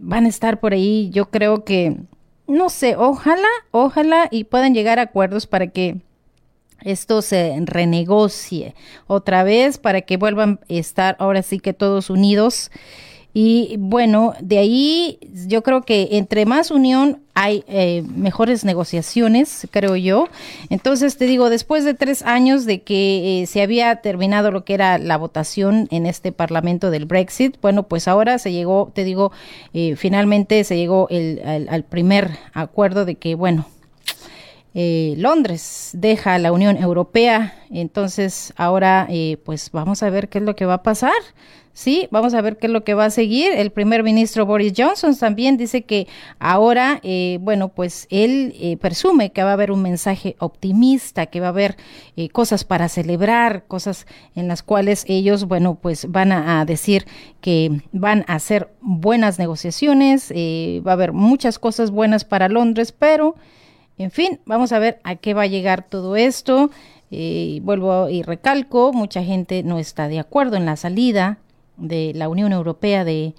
van 0.00 0.24
a 0.24 0.28
estar 0.28 0.58
por 0.58 0.72
ahí. 0.72 1.08
Yo 1.12 1.30
creo 1.30 1.62
que 1.62 1.98
no 2.46 2.68
sé, 2.68 2.96
ojalá, 2.96 3.48
ojalá 3.70 4.28
y 4.30 4.44
puedan 4.44 4.74
llegar 4.74 4.98
a 4.98 5.02
acuerdos 5.02 5.46
para 5.46 5.68
que 5.68 5.96
esto 6.84 7.22
se 7.22 7.56
renegocie 7.64 8.74
otra 9.06 9.42
vez, 9.42 9.78
para 9.78 10.02
que 10.02 10.16
vuelvan 10.16 10.60
a 10.62 10.72
estar 10.72 11.16
ahora 11.18 11.42
sí 11.42 11.58
que 11.58 11.72
todos 11.72 12.10
unidos. 12.10 12.70
Y 13.38 13.76
bueno, 13.78 14.32
de 14.40 14.56
ahí 14.56 15.18
yo 15.46 15.62
creo 15.62 15.82
que 15.82 16.08
entre 16.12 16.46
más 16.46 16.70
unión 16.70 17.20
hay 17.34 17.64
eh, 17.68 18.02
mejores 18.16 18.64
negociaciones, 18.64 19.68
creo 19.70 19.94
yo. 19.94 20.28
Entonces 20.70 21.18
te 21.18 21.26
digo, 21.26 21.50
después 21.50 21.84
de 21.84 21.92
tres 21.92 22.22
años 22.22 22.64
de 22.64 22.80
que 22.80 23.42
eh, 23.42 23.46
se 23.46 23.60
había 23.60 23.96
terminado 23.96 24.50
lo 24.50 24.64
que 24.64 24.72
era 24.72 24.96
la 24.96 25.18
votación 25.18 25.86
en 25.90 26.06
este 26.06 26.32
Parlamento 26.32 26.90
del 26.90 27.04
Brexit, 27.04 27.60
bueno, 27.60 27.82
pues 27.82 28.08
ahora 28.08 28.38
se 28.38 28.52
llegó, 28.52 28.90
te 28.94 29.04
digo, 29.04 29.32
eh, 29.74 29.96
finalmente 29.96 30.64
se 30.64 30.78
llegó 30.78 31.06
el, 31.10 31.42
al, 31.44 31.68
al 31.68 31.84
primer 31.84 32.30
acuerdo 32.54 33.04
de 33.04 33.16
que, 33.16 33.34
bueno, 33.34 33.66
eh, 34.78 35.14
Londres 35.16 35.88
deja 35.94 36.38
la 36.38 36.52
Unión 36.52 36.76
Europea, 36.76 37.54
entonces 37.70 38.52
ahora 38.58 39.06
eh, 39.08 39.38
pues 39.42 39.70
vamos 39.72 40.02
a 40.02 40.10
ver 40.10 40.28
qué 40.28 40.36
es 40.36 40.44
lo 40.44 40.54
que 40.54 40.66
va 40.66 40.74
a 40.74 40.82
pasar, 40.82 41.14
sí, 41.76 42.08
vamos 42.10 42.32
a 42.32 42.40
ver 42.40 42.56
qué 42.56 42.68
es 42.68 42.72
lo 42.72 42.84
que 42.84 42.94
va 42.94 43.04
a 43.04 43.10
seguir. 43.10 43.52
El 43.52 43.70
primer 43.70 44.02
ministro 44.02 44.46
Boris 44.46 44.72
Johnson 44.74 45.14
también 45.14 45.58
dice 45.58 45.82
que 45.84 46.08
ahora, 46.38 47.00
eh, 47.02 47.36
bueno, 47.42 47.68
pues 47.68 48.06
él 48.08 48.54
eh, 48.58 48.78
presume 48.78 49.30
que 49.30 49.42
va 49.42 49.50
a 49.50 49.52
haber 49.52 49.70
un 49.70 49.82
mensaje 49.82 50.36
optimista, 50.38 51.26
que 51.26 51.40
va 51.40 51.48
a 51.48 51.50
haber 51.50 51.76
eh, 52.16 52.30
cosas 52.30 52.64
para 52.64 52.88
celebrar, 52.88 53.66
cosas 53.68 54.06
en 54.34 54.48
las 54.48 54.62
cuales 54.62 55.04
ellos, 55.06 55.44
bueno, 55.44 55.74
pues 55.74 56.10
van 56.10 56.32
a, 56.32 56.60
a 56.60 56.64
decir 56.64 57.04
que 57.42 57.82
van 57.92 58.24
a 58.26 58.36
hacer 58.36 58.70
buenas 58.80 59.38
negociaciones, 59.38 60.32
eh, 60.34 60.80
va 60.86 60.92
a 60.92 60.94
haber 60.94 61.12
muchas 61.12 61.58
cosas 61.58 61.90
buenas 61.90 62.24
para 62.24 62.48
Londres, 62.48 62.90
pero 62.90 63.34
en 63.98 64.10
fin, 64.10 64.40
vamos 64.46 64.72
a 64.72 64.78
ver 64.78 64.98
a 65.04 65.16
qué 65.16 65.34
va 65.34 65.42
a 65.42 65.46
llegar 65.46 65.86
todo 65.86 66.16
esto. 66.16 66.70
Eh, 67.10 67.60
vuelvo 67.62 68.08
y 68.08 68.22
recalco, 68.22 68.94
mucha 68.94 69.22
gente 69.22 69.62
no 69.62 69.78
está 69.78 70.08
de 70.08 70.18
acuerdo 70.18 70.56
en 70.56 70.66
la 70.66 70.76
salida 70.76 71.38
de 71.76 72.12
la 72.14 72.28
Unión 72.28 72.52
Europea 72.52 73.04
de 73.04 73.34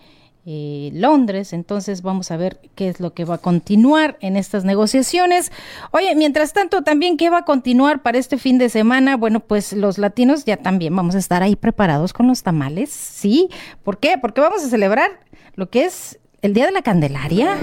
eh, 0.49 0.91
Londres, 0.93 1.51
entonces 1.51 2.01
vamos 2.01 2.31
a 2.31 2.37
ver 2.37 2.57
qué 2.73 2.87
es 2.87 3.01
lo 3.01 3.13
que 3.13 3.25
va 3.25 3.35
a 3.35 3.37
continuar 3.37 4.17
en 4.21 4.37
estas 4.37 4.63
negociaciones. 4.63 5.51
Oye, 5.91 6.15
mientras 6.15 6.53
tanto, 6.53 6.83
también 6.83 7.17
qué 7.17 7.29
va 7.29 7.39
a 7.39 7.43
continuar 7.43 8.01
para 8.01 8.17
este 8.17 8.37
fin 8.37 8.57
de 8.57 8.69
semana. 8.69 9.17
Bueno, 9.17 9.41
pues 9.41 9.73
los 9.73 9.97
latinos 9.97 10.45
ya 10.45 10.55
también 10.55 10.95
vamos 10.95 11.15
a 11.15 11.17
estar 11.17 11.43
ahí 11.43 11.57
preparados 11.57 12.13
con 12.13 12.27
los 12.27 12.43
tamales, 12.43 12.89
¿sí? 12.91 13.49
¿Por 13.83 13.97
qué? 13.97 14.17
Porque 14.21 14.39
vamos 14.39 14.63
a 14.63 14.69
celebrar 14.69 15.19
lo 15.55 15.69
que 15.69 15.83
es 15.83 16.17
el 16.41 16.53
Día 16.53 16.65
de 16.65 16.71
la 16.71 16.81
Candelaria. 16.81 17.57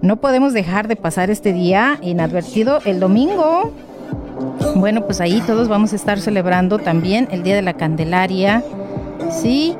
No 0.00 0.20
podemos 0.20 0.52
dejar 0.52 0.86
de 0.86 0.94
pasar 0.94 1.30
este 1.30 1.52
día 1.52 1.98
inadvertido 2.00 2.80
el 2.84 3.00
domingo. 3.00 3.72
Bueno, 4.76 5.04
pues 5.04 5.20
ahí 5.20 5.42
todos 5.46 5.66
vamos 5.66 5.92
a 5.92 5.96
estar 5.96 6.20
celebrando 6.20 6.78
también 6.78 7.26
el 7.32 7.42
Día 7.42 7.56
de 7.56 7.62
la 7.62 7.74
Candelaria. 7.74 8.62
Sí, 9.30 9.76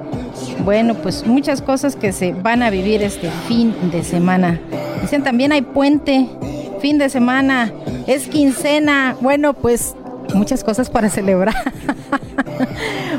bueno, 0.64 0.94
pues 0.94 1.26
muchas 1.26 1.62
cosas 1.62 1.96
que 1.96 2.12
se 2.12 2.32
van 2.32 2.62
a 2.62 2.70
vivir 2.70 3.02
este 3.02 3.30
fin 3.48 3.74
de 3.90 4.02
semana. 4.02 4.60
Dicen 5.00 5.22
también 5.22 5.52
hay 5.52 5.62
puente, 5.62 6.28
fin 6.80 6.98
de 6.98 7.08
semana, 7.08 7.72
es 8.06 8.28
quincena. 8.28 9.16
Bueno, 9.20 9.54
pues 9.54 9.94
muchas 10.34 10.64
cosas 10.64 10.90
para 10.90 11.08
celebrar. 11.10 11.54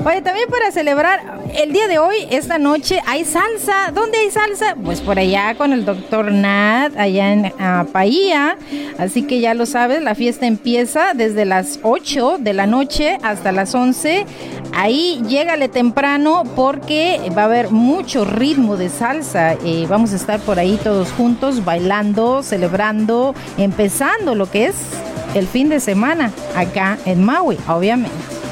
Oye, 0.06 0.22
también 0.22 0.48
para 0.52 0.72
celebrar 0.72 1.40
el 1.56 1.74
día 1.74 1.88
de 1.88 1.98
hoy, 1.98 2.28
esta 2.30 2.60
noche, 2.60 3.02
hay 3.08 3.26
salsa. 3.26 3.90
¿Dónde 3.92 4.20
hay 4.20 4.30
salsa? 4.30 4.76
Pues 4.76 5.02
por 5.02 5.18
allá 5.18 5.56
con 5.56 5.74
el 5.74 5.84
doctor 5.84 6.32
Nat, 6.32 6.96
allá 6.96 7.34
en 7.34 7.46
uh, 7.48 7.92
Bahía. 7.92 8.56
Así 9.00 9.24
que 9.24 9.40
ya 9.40 9.56
lo 9.56 9.66
sabes, 9.66 10.04
la 10.04 10.14
fiesta 10.14 10.46
empieza 10.46 11.16
desde 11.16 11.44
las 11.46 11.80
8 11.82 12.38
de 12.40 12.54
la 12.54 12.68
noche 12.68 13.18
hasta 13.24 13.52
las 13.52 13.74
11. 13.74 14.28
Ahí 14.76 15.24
llégale 15.28 15.70
temprano 15.70 16.44
porque 16.56 17.20
va 17.36 17.42
a 17.42 17.46
haber 17.46 17.72
mucho 17.72 18.26
ritmo 18.26 18.78
de 18.78 18.90
salsa. 18.90 19.54
Eh, 19.66 19.88
vamos 19.90 20.14
a 20.14 20.18
estar 20.18 20.40
por 20.40 20.60
ahí 20.60 20.80
todos 20.84 21.12
juntos, 21.14 21.66
bailando, 21.66 22.44
celebrando, 22.44 23.34
empezando 23.58 24.36
lo 24.36 24.52
que 24.52 24.68
es 24.68 24.76
el 25.34 25.48
fin 25.48 25.68
de 25.70 25.80
semana 25.80 26.32
acá 26.56 27.00
en 27.06 27.24
Maui, 27.24 27.58
obviamente. 27.68 28.45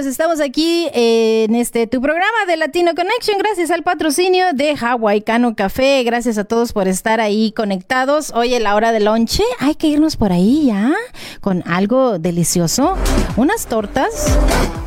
Pues 0.00 0.12
estamos 0.12 0.40
aquí 0.40 0.88
en 0.94 1.54
este 1.54 1.86
tu 1.86 2.00
programa 2.00 2.46
de 2.46 2.56
Latino 2.56 2.92
Connection, 2.94 3.36
gracias 3.36 3.70
al 3.70 3.82
patrocinio 3.82 4.46
de 4.54 4.74
Hawaii 4.80 5.20
Cano 5.20 5.54
Café, 5.54 6.02
gracias 6.04 6.38
a 6.38 6.44
todos 6.44 6.72
por 6.72 6.88
estar 6.88 7.20
ahí 7.20 7.52
conectados. 7.52 8.32
Hoy 8.34 8.54
en 8.54 8.62
la 8.62 8.76
hora 8.76 8.92
de 8.92 9.00
lonche, 9.00 9.42
hay 9.58 9.74
que 9.74 9.88
irnos 9.88 10.16
por 10.16 10.32
ahí 10.32 10.64
ya 10.68 10.94
con 11.42 11.62
algo 11.66 12.18
delicioso, 12.18 12.96
unas 13.36 13.66
tortas, 13.66 14.38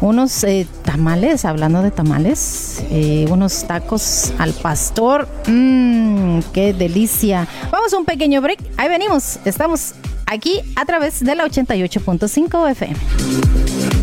unos 0.02 0.44
eh, 0.46 0.66
tamales, 0.84 1.46
hablando 1.46 1.84
de 1.84 1.92
tamales, 1.92 2.84
eh, 2.90 3.28
unos 3.30 3.66
tacos 3.68 4.34
al 4.40 4.54
pastor, 4.54 5.28
mmm, 5.46 6.40
qué 6.54 6.74
delicia. 6.74 7.48
Vamos 7.72 7.94
a 7.94 7.98
un 8.00 8.06
pequeño 8.06 8.42
break, 8.42 8.58
ahí 8.78 8.90
venimos, 8.90 9.38
estamos 9.46 9.94
aquí 10.26 10.60
a 10.76 10.86
través 10.86 11.24
de 11.24 11.36
la 11.36 11.46
88.5 11.46 12.72
FM. 12.72 14.03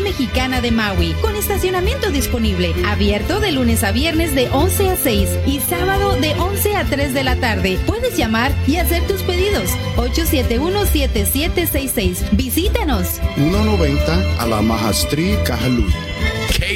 mexicana 0.00 0.60
de 0.60 0.70
Maui, 0.70 1.14
con 1.20 1.34
estacionamiento 1.36 2.10
disponible, 2.10 2.74
abierto 2.86 3.40
de 3.40 3.52
lunes 3.52 3.84
a 3.84 3.92
viernes 3.92 4.34
de 4.34 4.48
11 4.50 4.90
a 4.90 4.96
6 4.96 5.28
y 5.46 5.60
sábado 5.60 6.16
de 6.16 6.34
11 6.34 6.76
a 6.76 6.84
3 6.84 7.14
de 7.14 7.24
la 7.24 7.36
tarde. 7.36 7.78
Puedes 7.86 8.16
llamar 8.16 8.52
y 8.66 8.76
hacer 8.76 9.06
tus 9.06 9.22
pedidos. 9.22 9.70
871-7766. 9.96 12.30
Visítanos. 12.32 13.20
190 13.34 14.40
a 14.40 14.46
la 14.46 14.62
Maha 14.62 14.90
Street, 14.90 15.38
Kahalui. 15.44 16.11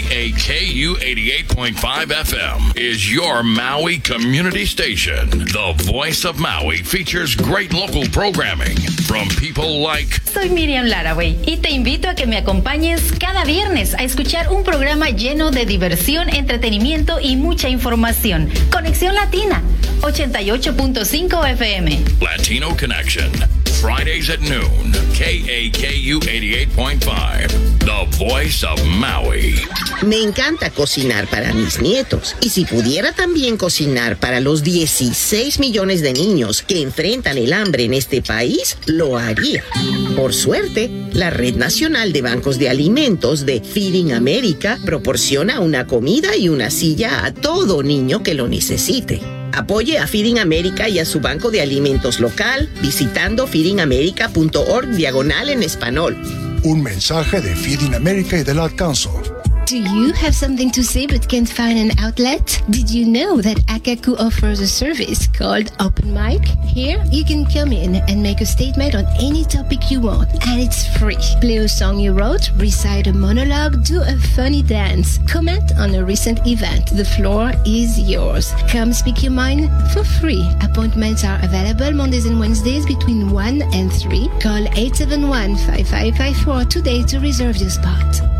KAKU 0.02 0.96
88.5 0.96 2.12
FM 2.12 2.76
is 2.76 3.10
your 3.10 3.42
Maui 3.42 3.98
community 3.98 4.66
station. 4.66 5.30
The 5.30 5.74
voice 5.90 6.26
of 6.26 6.38
Maui 6.38 6.82
features 6.82 7.34
great 7.34 7.72
local 7.72 8.04
programming 8.12 8.76
from 9.06 9.28
people 9.40 9.80
like. 9.80 10.20
Soy 10.26 10.50
Miriam 10.50 10.86
Laraway 10.86 11.38
y 11.46 11.56
te 11.56 11.70
invito 11.70 12.10
a 12.10 12.14
que 12.14 12.26
me 12.26 12.36
acompañes 12.36 13.00
cada 13.18 13.44
viernes 13.44 13.94
a 13.94 14.02
escuchar 14.02 14.52
un 14.52 14.64
programa 14.64 15.08
lleno 15.08 15.50
de 15.50 15.64
diversión, 15.64 16.28
entretenimiento 16.28 17.18
y 17.18 17.36
mucha 17.36 17.70
información. 17.70 18.50
Conexión 18.70 19.14
Latina 19.14 19.62
88.5 20.02 21.52
FM. 21.52 22.04
Latino 22.20 22.76
Connection. 22.76 23.32
Fridays 23.80 24.30
at 24.30 24.40
noon. 24.40 24.92
KAKU 25.12 26.20
88.5. 26.20 27.78
The 27.80 28.06
voice 28.18 28.64
of 28.64 28.82
Maui. 28.84 29.54
Me 30.06 30.22
encanta 30.22 30.70
cocinar 30.70 31.26
para 31.28 31.52
mis 31.52 31.80
nietos. 31.80 32.36
Y 32.40 32.50
si 32.50 32.64
pudiera 32.64 33.12
también 33.12 33.56
cocinar 33.56 34.18
para 34.18 34.40
los 34.40 34.62
16 34.62 35.58
millones 35.58 36.02
de 36.02 36.12
niños 36.12 36.62
que 36.62 36.80
enfrentan 36.82 37.38
el 37.38 37.52
hambre 37.52 37.84
en 37.84 37.94
este 37.94 38.22
país, 38.22 38.78
lo 38.86 39.18
haría. 39.18 39.62
Por 40.16 40.34
suerte, 40.34 40.90
la 41.12 41.30
Red 41.30 41.56
Nacional 41.56 42.12
de 42.12 42.22
Bancos 42.22 42.58
de 42.58 42.68
Alimentos 42.68 43.46
de 43.46 43.60
Feeding 43.60 44.12
America 44.12 44.78
proporciona 44.84 45.60
una 45.60 45.86
comida 45.86 46.36
y 46.36 46.48
una 46.48 46.70
silla 46.70 47.24
a 47.24 47.32
todo 47.32 47.82
niño 47.82 48.22
que 48.22 48.34
lo 48.34 48.48
necesite. 48.48 49.35
Apoye 49.56 49.98
a 49.98 50.06
Feeding 50.06 50.38
America 50.38 50.86
y 50.86 50.98
a 50.98 51.06
su 51.06 51.20
banco 51.20 51.50
de 51.50 51.62
alimentos 51.62 52.20
local 52.20 52.68
visitando 52.82 53.46
feedingamerica.org 53.46 54.88
diagonal 54.90 55.48
en 55.48 55.62
español. 55.62 56.16
Un 56.62 56.82
mensaje 56.82 57.40
de 57.40 57.56
Feeding 57.56 57.94
America 57.94 58.36
y 58.36 58.44
del 58.44 58.58
Alcanzo. 58.58 59.22
Do 59.66 59.78
you 59.78 60.12
have 60.12 60.32
something 60.32 60.70
to 60.70 60.84
say 60.84 61.08
but 61.08 61.28
can't 61.28 61.48
find 61.48 61.76
an 61.76 61.98
outlet? 61.98 62.62
Did 62.70 62.88
you 62.88 63.04
know 63.04 63.40
that 63.42 63.56
Akaku 63.66 64.16
offers 64.16 64.60
a 64.60 64.68
service 64.68 65.26
called 65.26 65.72
Open 65.80 66.14
Mic? 66.14 66.44
Here, 66.62 67.02
you 67.10 67.24
can 67.24 67.44
come 67.44 67.72
in 67.72 67.96
and 67.96 68.22
make 68.22 68.40
a 68.40 68.46
statement 68.46 68.94
on 68.94 69.04
any 69.18 69.44
topic 69.44 69.90
you 69.90 70.02
want, 70.02 70.30
and 70.46 70.60
it's 70.60 70.86
free. 70.98 71.18
Play 71.40 71.56
a 71.56 71.68
song 71.68 71.98
you 71.98 72.12
wrote, 72.12 72.52
recite 72.58 73.08
a 73.08 73.12
monologue, 73.12 73.82
do 73.82 74.02
a 74.02 74.16
funny 74.36 74.62
dance, 74.62 75.18
comment 75.26 75.72
on 75.78 75.96
a 75.96 76.04
recent 76.04 76.46
event. 76.46 76.90
The 76.90 77.04
floor 77.04 77.50
is 77.66 77.98
yours. 77.98 78.52
Come 78.68 78.92
speak 78.92 79.24
your 79.24 79.32
mind 79.32 79.68
for 79.92 80.04
free. 80.04 80.48
Appointments 80.62 81.24
are 81.24 81.40
available 81.42 81.90
Mondays 81.90 82.26
and 82.26 82.38
Wednesdays 82.38 82.86
between 82.86 83.32
1 83.32 83.62
and 83.74 83.92
3. 83.92 84.28
Call 84.40 84.62
871 84.78 85.56
5554 85.56 86.64
today 86.66 87.02
to 87.02 87.18
reserve 87.18 87.56
your 87.56 87.70
spot. 87.70 88.35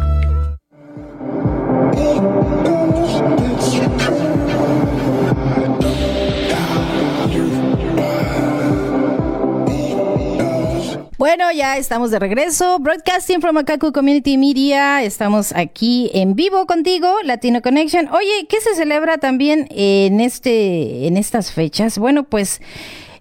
Bueno, 11.36 11.52
ya 11.52 11.76
estamos 11.76 12.10
de 12.10 12.18
regreso. 12.18 12.78
Broadcasting 12.78 13.42
from 13.42 13.58
Akaku 13.58 13.92
Community 13.92 14.38
Media. 14.38 15.02
Estamos 15.02 15.52
aquí 15.54 16.10
en 16.14 16.34
vivo 16.34 16.64
contigo, 16.64 17.14
Latino 17.24 17.60
Connection. 17.60 18.08
Oye, 18.08 18.46
¿qué 18.48 18.58
se 18.62 18.74
celebra 18.74 19.18
también 19.18 19.68
en 19.70 20.20
este, 20.20 21.06
en 21.06 21.18
estas 21.18 21.52
fechas? 21.52 21.98
Bueno, 21.98 22.24
pues 22.24 22.62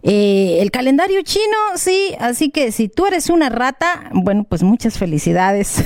eh, 0.07 0.59
el 0.61 0.69
calendario 0.69 1.23
chino, 1.23 1.57
sí, 1.77 2.15
así 2.19 2.51
que 2.51 2.71
si 2.71 2.89
tú 2.89 3.07
eres 3.07 3.31
una 3.31 3.49
rata, 3.49 4.11
bueno, 4.13 4.43
pues 4.43 4.61
muchas 4.61 4.99
felicidades. 4.99 5.83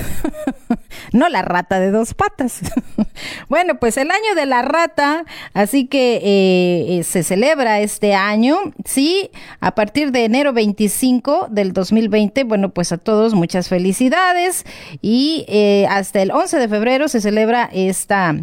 no 1.14 1.30
la 1.30 1.40
rata 1.40 1.80
de 1.80 1.90
dos 1.90 2.12
patas. 2.12 2.60
bueno, 3.48 3.80
pues 3.80 3.96
el 3.96 4.10
año 4.10 4.34
de 4.36 4.44
la 4.44 4.60
rata, 4.60 5.24
así 5.54 5.86
que 5.86 6.16
eh, 6.16 6.98
eh, 6.98 7.02
se 7.02 7.22
celebra 7.22 7.80
este 7.80 8.14
año, 8.14 8.58
sí, 8.84 9.30
a 9.60 9.74
partir 9.74 10.12
de 10.12 10.26
enero 10.26 10.52
25 10.52 11.48
del 11.50 11.72
2020, 11.72 12.44
bueno, 12.44 12.68
pues 12.68 12.92
a 12.92 12.98
todos 12.98 13.32
muchas 13.32 13.70
felicidades 13.70 14.66
y 15.00 15.46
hasta 15.88 16.20
el 16.20 16.30
11 16.30 16.58
de 16.58 16.68
febrero 16.68 17.08
se 17.08 17.22
celebra 17.22 17.70
esta 17.72 18.34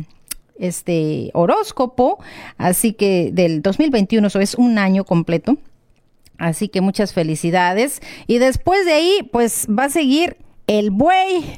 este 0.60 1.32
horóscopo, 1.34 2.20
así 2.58 2.94
que 2.94 3.32
del 3.32 3.62
2021, 3.62 4.28
eso 4.28 4.40
es 4.40 4.56
un 4.56 4.78
año 4.78 5.04
completo. 5.04 5.58
Así 6.38 6.68
que 6.68 6.82
muchas 6.82 7.14
felicidades. 7.14 8.00
Y 8.28 8.38
después 8.38 8.86
de 8.86 8.94
ahí, 8.94 9.30
pues 9.32 9.68
va 9.68 9.86
a 9.86 9.90
seguir 9.90 10.38
el 10.68 10.92
buey. 10.92 11.58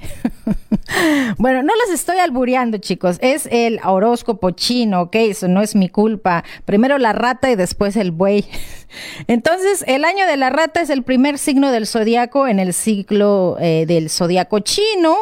bueno, 1.37 1.63
no 1.63 1.73
los 1.75 1.93
estoy 1.93 2.19
albureando, 2.19 2.77
chicos. 2.77 3.17
Es 3.21 3.47
el 3.51 3.79
horóscopo 3.83 4.51
chino, 4.51 5.01
¿ok? 5.01 5.15
Eso 5.15 5.47
no 5.47 5.61
es 5.61 5.75
mi 5.75 5.89
culpa. 5.89 6.43
Primero 6.65 6.97
la 6.99 7.11
rata 7.11 7.49
y 7.49 7.55
después 7.55 7.95
el 7.95 8.11
buey. 8.11 8.45
Entonces, 9.27 9.83
el 9.87 10.05
año 10.05 10.25
de 10.27 10.37
la 10.37 10.51
rata 10.51 10.81
es 10.81 10.89
el 10.91 11.03
primer 11.03 11.39
signo 11.39 11.71
del 11.71 11.87
zodiaco 11.87 12.47
en 12.47 12.59
el 12.59 12.73
ciclo 12.73 13.57
eh, 13.59 13.85
del 13.87 14.09
zodiaco 14.09 14.59
chino. 14.59 15.15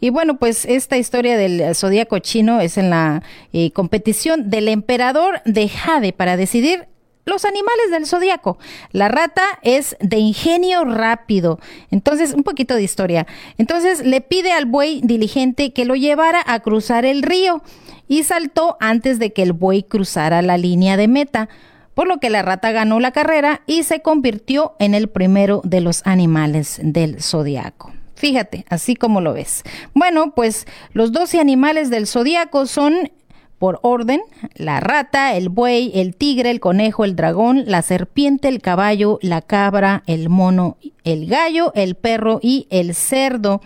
Y 0.00 0.10
bueno, 0.10 0.38
pues 0.38 0.64
esta 0.64 0.96
historia 0.96 1.36
del 1.36 1.74
zodiaco 1.74 2.18
chino 2.20 2.60
es 2.60 2.78
en 2.78 2.90
la 2.90 3.22
eh, 3.52 3.70
competición 3.72 4.48
del 4.50 4.68
emperador 4.68 5.42
de 5.44 5.68
Jade 5.68 6.12
para 6.12 6.36
decidir 6.36 6.88
los 7.24 7.44
animales 7.44 7.90
del 7.90 8.06
zodiaco. 8.06 8.58
La 8.92 9.08
rata 9.08 9.42
es 9.62 9.96
de 10.00 10.18
ingenio 10.18 10.84
rápido. 10.84 11.58
Entonces, 11.90 12.34
un 12.34 12.42
poquito 12.42 12.74
de 12.74 12.82
historia. 12.82 13.26
Entonces, 13.58 14.04
le 14.04 14.20
pide 14.20 14.52
al 14.52 14.66
buey 14.66 15.00
diligente 15.02 15.72
que 15.72 15.84
lo 15.84 15.94
llevara 15.94 16.42
a 16.46 16.60
cruzar 16.60 17.04
el 17.04 17.22
río 17.22 17.62
y 18.08 18.22
saltó 18.24 18.76
antes 18.80 19.18
de 19.18 19.32
que 19.32 19.42
el 19.42 19.52
buey 19.52 19.82
cruzara 19.82 20.42
la 20.42 20.58
línea 20.58 20.96
de 20.96 21.08
meta, 21.08 21.48
por 21.94 22.06
lo 22.08 22.18
que 22.18 22.30
la 22.30 22.42
rata 22.42 22.72
ganó 22.72 23.00
la 23.00 23.12
carrera 23.12 23.62
y 23.66 23.84
se 23.84 24.02
convirtió 24.02 24.74
en 24.78 24.94
el 24.94 25.08
primero 25.08 25.60
de 25.64 25.80
los 25.80 26.02
animales 26.06 26.80
del 26.82 27.22
zodiaco. 27.22 27.92
Fíjate, 28.16 28.64
así 28.68 28.96
como 28.96 29.20
lo 29.20 29.32
ves. 29.32 29.62
Bueno, 29.92 30.34
pues 30.34 30.66
los 30.92 31.12
12 31.12 31.40
animales 31.40 31.90
del 31.90 32.06
zodiaco 32.06 32.66
son 32.66 33.10
por 33.58 33.78
orden, 33.82 34.20
la 34.54 34.80
rata, 34.80 35.36
el 35.36 35.48
buey, 35.48 35.92
el 35.94 36.16
tigre, 36.16 36.50
el 36.50 36.60
conejo, 36.60 37.04
el 37.04 37.16
dragón, 37.16 37.64
la 37.66 37.82
serpiente, 37.82 38.48
el 38.48 38.60
caballo, 38.60 39.18
la 39.22 39.42
cabra, 39.42 40.02
el 40.06 40.28
mono, 40.28 40.76
el 41.04 41.26
gallo, 41.26 41.72
el 41.74 41.94
perro 41.94 42.40
y 42.42 42.66
el 42.70 42.94
cerdo. 42.94 43.60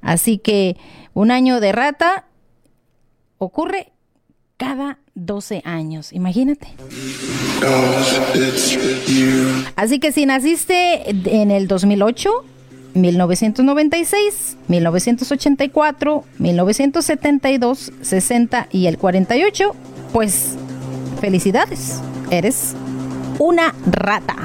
Así 0.00 0.38
que 0.38 0.76
un 1.14 1.30
año 1.30 1.60
de 1.60 1.72
rata 1.72 2.26
ocurre 3.38 3.92
cada 4.56 4.98
12 5.14 5.62
años, 5.64 6.12
imagínate. 6.12 6.68
Así 9.76 9.98
que 9.98 10.12
si 10.12 10.26
naciste 10.26 11.10
en 11.10 11.50
el 11.50 11.68
2008, 11.68 12.30
1996, 12.96 14.56
1984, 14.68 16.24
1972, 16.38 17.92
60 18.00 18.68
y 18.72 18.86
el 18.86 18.98
48, 18.98 19.74
pues 20.12 20.54
felicidades, 21.20 22.00
eres 22.30 22.74
una 23.38 23.74
rata. 23.86 24.36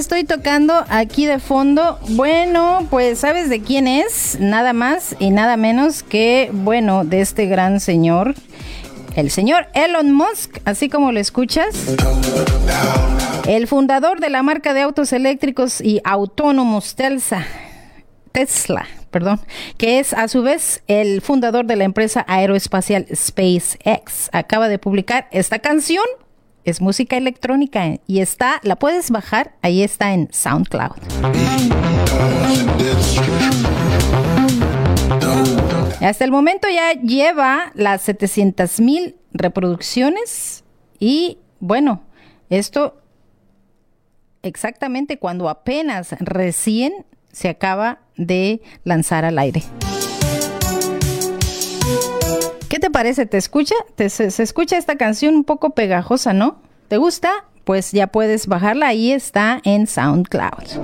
Estoy 0.00 0.24
tocando 0.24 0.86
aquí 0.88 1.26
de 1.26 1.38
fondo? 1.38 1.98
Bueno, 2.08 2.86
pues 2.88 3.18
¿sabes 3.18 3.50
de 3.50 3.60
quién 3.60 3.86
es? 3.86 4.38
Nada 4.40 4.72
más 4.72 5.14
y 5.18 5.28
nada 5.30 5.58
menos 5.58 6.02
que, 6.02 6.48
bueno, 6.54 7.04
de 7.04 7.20
este 7.20 7.44
gran 7.44 7.80
señor, 7.80 8.34
el 9.14 9.30
señor 9.30 9.66
Elon 9.74 10.10
Musk, 10.12 10.56
así 10.64 10.88
como 10.88 11.12
lo 11.12 11.20
escuchas. 11.20 11.74
El 13.46 13.68
fundador 13.68 14.20
de 14.20 14.30
la 14.30 14.42
marca 14.42 14.72
de 14.72 14.80
autos 14.80 15.12
eléctricos 15.12 15.82
y 15.82 16.00
autónomos 16.02 16.94
Tesla. 16.94 17.46
Tesla, 18.32 18.86
perdón, 19.10 19.38
que 19.76 19.98
es 19.98 20.14
a 20.14 20.28
su 20.28 20.40
vez 20.40 20.82
el 20.86 21.20
fundador 21.20 21.66
de 21.66 21.76
la 21.76 21.84
empresa 21.84 22.24
aeroespacial 22.26 23.06
SpaceX. 23.14 24.30
Acaba 24.32 24.68
de 24.68 24.78
publicar 24.78 25.28
esta 25.30 25.58
canción 25.58 26.04
es 26.64 26.80
música 26.80 27.16
electrónica 27.16 27.98
y 28.06 28.20
está, 28.20 28.60
la 28.62 28.76
puedes 28.76 29.10
bajar, 29.10 29.54
ahí 29.62 29.82
está 29.82 30.12
en 30.12 30.28
SoundCloud. 30.32 30.96
Hasta 36.00 36.24
el 36.24 36.30
momento 36.30 36.68
ya 36.68 36.92
lleva 36.94 37.72
las 37.74 38.02
700 38.02 38.80
mil 38.80 39.16
reproducciones 39.32 40.64
y 40.98 41.38
bueno, 41.60 42.02
esto 42.48 43.00
exactamente 44.42 45.18
cuando 45.18 45.48
apenas 45.48 46.14
recién 46.20 47.04
se 47.32 47.48
acaba 47.48 48.00
de 48.16 48.62
lanzar 48.84 49.24
al 49.24 49.38
aire. 49.38 49.62
¿Qué 52.80 52.86
te 52.86 52.92
parece? 52.92 53.26
¿Te 53.26 53.36
escucha? 53.36 53.74
se, 53.98 54.30
se, 54.30 54.42
escucha 54.42 54.78
esta 54.78 54.96
canción 54.96 55.34
un 55.34 55.44
poco 55.44 55.74
pegajosa, 55.74 56.32
¿no? 56.32 56.62
¿Te 56.88 56.96
gusta? 56.96 57.30
Pues 57.64 57.92
ya 57.92 58.06
puedes 58.06 58.46
bajarla, 58.46 58.86
ahí 58.86 59.12
está 59.12 59.60
en 59.64 59.86
SoundCloud. 59.86 60.80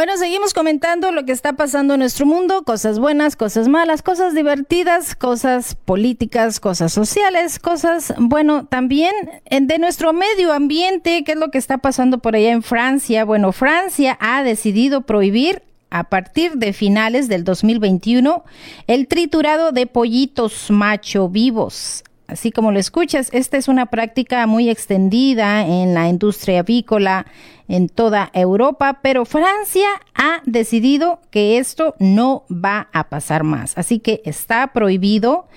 Bueno, 0.00 0.16
seguimos 0.16 0.54
comentando 0.54 1.12
lo 1.12 1.26
que 1.26 1.32
está 1.32 1.52
pasando 1.52 1.92
en 1.92 2.00
nuestro 2.00 2.24
mundo, 2.24 2.62
cosas 2.62 2.98
buenas, 2.98 3.36
cosas 3.36 3.68
malas, 3.68 4.00
cosas 4.00 4.34
divertidas, 4.34 5.14
cosas 5.14 5.74
políticas, 5.74 6.58
cosas 6.58 6.90
sociales, 6.90 7.58
cosas, 7.58 8.14
bueno, 8.16 8.64
también 8.64 9.12
de 9.50 9.78
nuestro 9.78 10.14
medio 10.14 10.54
ambiente, 10.54 11.22
qué 11.22 11.32
es 11.32 11.38
lo 11.38 11.50
que 11.50 11.58
está 11.58 11.76
pasando 11.76 12.16
por 12.16 12.34
allá 12.34 12.50
en 12.50 12.62
Francia. 12.62 13.26
Bueno, 13.26 13.52
Francia 13.52 14.16
ha 14.22 14.42
decidido 14.42 15.02
prohibir 15.02 15.64
a 15.90 16.04
partir 16.04 16.52
de 16.52 16.72
finales 16.72 17.28
del 17.28 17.44
2021 17.44 18.42
el 18.86 19.06
triturado 19.06 19.70
de 19.70 19.86
pollitos 19.86 20.70
macho 20.70 21.28
vivos. 21.28 22.04
Así 22.30 22.52
como 22.52 22.70
lo 22.70 22.78
escuchas, 22.78 23.28
esta 23.32 23.56
es 23.56 23.68
una 23.68 23.86
práctica 23.86 24.46
muy 24.46 24.70
extendida 24.70 25.66
en 25.66 25.94
la 25.94 26.08
industria 26.08 26.60
avícola 26.60 27.26
en 27.68 27.88
toda 27.88 28.30
Europa, 28.34 29.00
pero 29.02 29.24
Francia 29.24 29.88
ha 30.14 30.40
decidido 30.44 31.20
que 31.30 31.58
esto 31.58 31.94
no 31.98 32.44
va 32.50 32.88
a 32.92 33.08
pasar 33.08 33.44
más. 33.44 33.76
Así 33.76 33.98
que 33.98 34.22
está 34.24 34.72
prohibido 34.72 35.48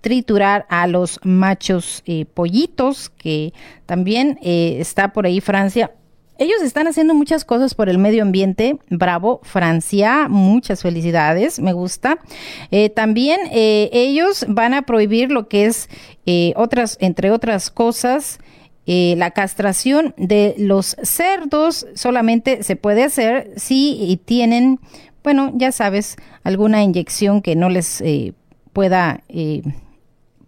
triturar 0.00 0.66
a 0.68 0.86
los 0.86 1.20
machos 1.22 2.02
eh, 2.06 2.24
pollitos, 2.24 3.08
que 3.10 3.52
también 3.86 4.38
eh, 4.42 4.76
está 4.80 5.12
por 5.12 5.26
ahí 5.26 5.40
Francia 5.40 5.92
ellos 6.38 6.62
están 6.62 6.88
haciendo 6.88 7.14
muchas 7.14 7.44
cosas 7.44 7.74
por 7.74 7.88
el 7.88 7.98
medio 7.98 8.22
ambiente. 8.22 8.78
Bravo, 8.88 9.40
Francia, 9.42 10.28
muchas 10.28 10.82
felicidades, 10.82 11.60
me 11.60 11.72
gusta. 11.72 12.18
Eh, 12.70 12.90
también 12.90 13.40
eh, 13.50 13.90
ellos 13.92 14.44
van 14.48 14.74
a 14.74 14.82
prohibir 14.82 15.30
lo 15.30 15.48
que 15.48 15.66
es 15.66 15.88
eh, 16.26 16.52
otras, 16.56 16.96
entre 17.00 17.30
otras 17.30 17.70
cosas, 17.70 18.38
la 18.84 19.30
castración 19.30 20.12
de 20.16 20.56
los 20.58 20.96
cerdos 21.04 21.86
solamente 21.94 22.64
se 22.64 22.74
puede 22.74 23.04
hacer 23.04 23.52
si 23.56 24.20
tienen, 24.24 24.80
bueno, 25.22 25.52
ya 25.54 25.70
sabes, 25.70 26.16
alguna 26.42 26.82
inyección 26.82 27.42
que 27.42 27.54
no 27.54 27.68
les 27.68 28.02
pueda 28.72 29.22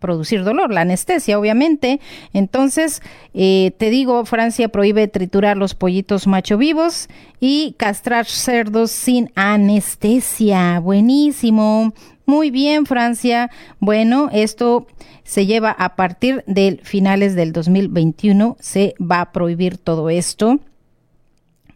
producir 0.04 0.44
dolor, 0.44 0.70
la 0.70 0.82
anestesia 0.82 1.38
obviamente. 1.38 1.98
Entonces, 2.34 3.00
eh, 3.32 3.72
te 3.78 3.88
digo, 3.88 4.26
Francia 4.26 4.68
prohíbe 4.68 5.08
triturar 5.08 5.56
los 5.56 5.74
pollitos 5.74 6.26
macho 6.26 6.58
vivos 6.58 7.08
y 7.40 7.74
castrar 7.78 8.26
cerdos 8.26 8.90
sin 8.90 9.32
anestesia. 9.34 10.78
Buenísimo. 10.80 11.94
Muy 12.26 12.50
bien, 12.50 12.84
Francia. 12.84 13.50
Bueno, 13.80 14.28
esto 14.30 14.86
se 15.22 15.46
lleva 15.46 15.70
a 15.70 15.96
partir 15.96 16.44
de 16.46 16.78
finales 16.82 17.34
del 17.34 17.54
2021. 17.54 18.58
Se 18.60 18.94
va 19.00 19.22
a 19.22 19.32
prohibir 19.32 19.78
todo 19.78 20.10
esto. 20.10 20.60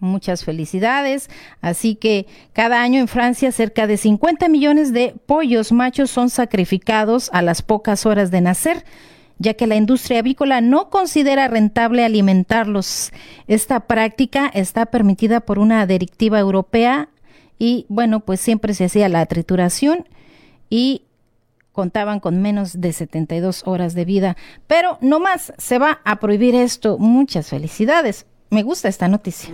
Muchas 0.00 0.44
felicidades. 0.44 1.28
Así 1.60 1.96
que 1.96 2.26
cada 2.52 2.82
año 2.82 3.00
en 3.00 3.08
Francia 3.08 3.50
cerca 3.50 3.86
de 3.86 3.96
50 3.96 4.48
millones 4.48 4.92
de 4.92 5.14
pollos 5.26 5.72
machos 5.72 6.10
son 6.10 6.30
sacrificados 6.30 7.30
a 7.32 7.42
las 7.42 7.62
pocas 7.62 8.06
horas 8.06 8.30
de 8.30 8.40
nacer, 8.40 8.84
ya 9.38 9.54
que 9.54 9.66
la 9.66 9.76
industria 9.76 10.20
avícola 10.20 10.60
no 10.60 10.88
considera 10.88 11.48
rentable 11.48 12.04
alimentarlos. 12.04 13.10
Esta 13.48 13.80
práctica 13.80 14.50
está 14.54 14.86
permitida 14.86 15.40
por 15.40 15.58
una 15.58 15.84
directiva 15.86 16.38
europea 16.38 17.08
y 17.58 17.84
bueno, 17.88 18.20
pues 18.20 18.40
siempre 18.40 18.74
se 18.74 18.84
hacía 18.84 19.08
la 19.08 19.26
trituración 19.26 20.06
y 20.70 21.02
contaban 21.72 22.20
con 22.20 22.40
menos 22.40 22.80
de 22.80 22.92
72 22.92 23.62
horas 23.66 23.94
de 23.94 24.04
vida. 24.04 24.36
Pero 24.66 24.98
no 25.00 25.20
más, 25.20 25.52
se 25.58 25.78
va 25.78 26.00
a 26.04 26.20
prohibir 26.20 26.54
esto. 26.54 26.98
Muchas 26.98 27.48
felicidades. 27.48 28.26
Me 28.50 28.62
gusta 28.62 28.88
esta 28.88 29.08
noticia. 29.08 29.50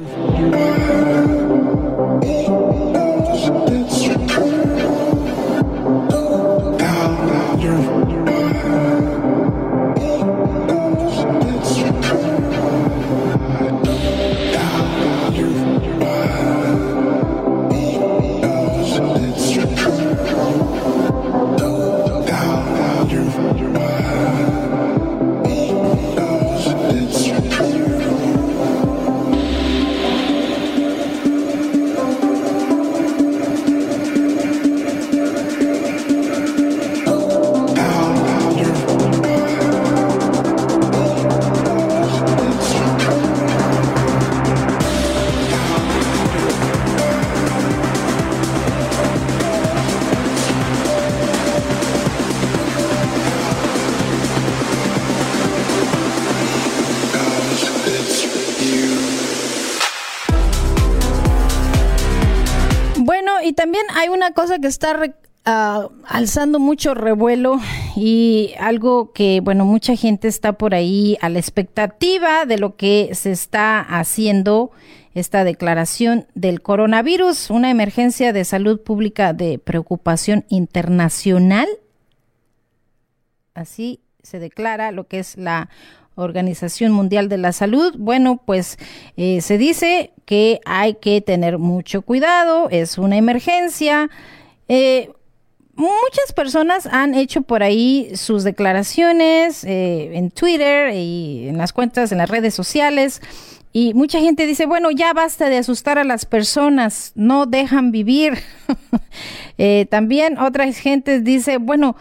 Hay 64.05 64.11
una 64.11 64.33
cosa 64.33 64.59
que 64.59 64.67
está 64.67 65.01
ah, 65.47 65.89
alzando 66.05 66.59
mucho 66.59 66.93
revuelo 66.93 67.59
y 67.97 68.53
algo 68.61 69.13
que, 69.13 69.41
bueno, 69.41 69.65
mucha 69.65 69.97
gente 69.97 70.29
está 70.29 70.53
por 70.53 70.75
ahí 70.75 71.17
a 71.23 71.31
la 71.31 71.39
expectativa 71.39 72.45
de 72.45 72.59
lo 72.59 72.77
que 72.77 73.11
se 73.15 73.33
está 73.33 73.81
haciendo 73.81 74.73
esta 75.15 75.43
declaración 75.43 76.27
del 76.35 76.61
coronavirus, 76.61 77.49
una 77.49 77.71
emergencia 77.71 78.35
de 78.35 78.45
salud 78.45 78.81
pública 78.83 79.33
de 79.33 79.59
preocupación 79.59 80.45
internacional. 80.51 81.69
Así 83.55 84.01
se 84.23 84.39
declara 84.39 84.93
lo 84.93 85.07
que 85.07 85.21
es 85.21 85.39
la 85.39 85.71
Organización 86.17 86.93
Mundial 86.93 87.29
de 87.29 87.39
la 87.39 87.53
Salud. 87.53 87.95
Bueno, 87.99 88.41
pues 88.45 88.79
eh, 89.17 89.41
se 89.41 89.59
dice 89.59 90.13
que 90.25 90.61
hay 90.65 90.95
que 90.95 91.21
tener 91.21 91.59
mucho 91.59 92.03
cuidado, 92.03 92.69
es 92.71 92.99
una 92.99 93.17
emergencia. 93.17 94.11
Eh, 94.69 95.11
muchas 95.75 96.33
personas 96.35 96.87
han 96.87 97.15
hecho 97.15 97.43
por 97.43 97.63
ahí 97.63 98.13
sus 98.15 98.45
declaraciones 98.45 99.65
eh, 99.65 100.17
en 100.17 100.31
Twitter 100.31 100.95
y 100.95 101.49
en 101.49 101.59
las 101.59 101.73
cuentas, 101.73 102.13
en 102.13 102.19
las 102.19 102.31
redes 102.31 102.55
sociales. 102.55 103.21
Y 103.73 103.93
mucha 103.93 104.21
gente 104.21 104.47
dice, 104.47 104.67
bueno, 104.67 104.93
ya 104.93 105.13
basta 105.13 105.49
de 105.49 105.59
asustar 105.59 105.99
a 105.99 106.05
las 106.05 106.27
personas, 106.27 107.11
no 107.17 107.45
dejan 107.47 107.91
vivir. 107.91 108.39
También 109.91 110.39
otra 110.39 110.73
gente 110.73 111.21
dice, 111.21 111.59
bueno, 111.59 111.97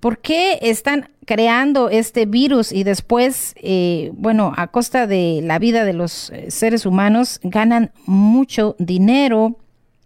¿por 0.00 0.18
qué 0.18 0.58
están 0.60 1.08
creando 1.24 1.90
este 1.90 2.26
virus 2.26 2.72
y 2.72 2.84
después, 2.84 3.54
eh, 3.58 4.10
bueno, 4.14 4.52
a 4.56 4.68
costa 4.68 5.06
de 5.06 5.40
la 5.42 5.58
vida 5.58 5.84
de 5.84 5.92
los 5.92 6.30
eh, 6.30 6.50
seres 6.50 6.86
humanos, 6.86 7.40
ganan 7.42 7.92
mucho 8.06 8.76
dinero? 8.78 9.56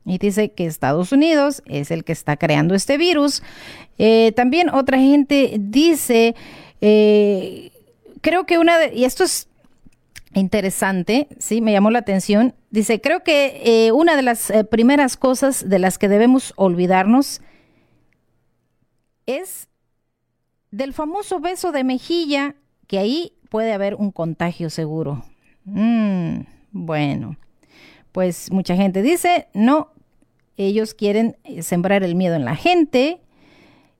Y 0.04 0.18
dice 0.18 0.52
que 0.52 0.66
Estados 0.66 1.12
Unidos 1.12 1.62
es 1.66 1.90
el 1.90 2.04
que 2.04 2.12
está 2.12 2.36
creando 2.36 2.74
este 2.74 2.96
virus. 2.96 3.42
Eh, 3.98 4.32
también 4.34 4.70
otra 4.70 4.98
gente 4.98 5.56
dice, 5.58 6.34
creo 6.80 8.46
que 8.46 8.58
una 8.58 8.78
de, 8.78 8.94
y 8.94 9.04
esto 9.04 9.24
es 9.24 9.48
interesante, 10.32 11.28
sí, 11.38 11.60
me 11.60 11.72
llamó 11.72 11.90
la 11.90 11.98
atención. 11.98 12.54
Dice, 12.70 13.00
creo 13.02 13.22
que 13.22 13.90
una 13.92 14.16
de 14.16 14.22
las 14.22 14.50
primeras 14.70 15.18
cosas 15.18 15.68
de 15.68 15.78
las 15.78 15.98
que 15.98 16.08
debemos 16.08 16.54
olvidarnos 16.56 17.42
es 19.26 19.68
del 20.70 20.92
famoso 20.92 21.40
beso 21.40 21.72
de 21.72 21.84
mejilla, 21.84 22.54
que 22.86 22.98
ahí 22.98 23.32
puede 23.48 23.72
haber 23.72 23.94
un 23.94 24.10
contagio 24.10 24.70
seguro. 24.70 25.24
Mm, 25.64 26.40
bueno, 26.72 27.36
pues 28.12 28.50
mucha 28.50 28.76
gente 28.76 29.02
dice, 29.02 29.48
no, 29.54 29.92
ellos 30.56 30.94
quieren 30.94 31.36
eh, 31.44 31.62
sembrar 31.62 32.02
el 32.02 32.14
miedo 32.14 32.34
en 32.34 32.44
la 32.44 32.56
gente. 32.56 33.20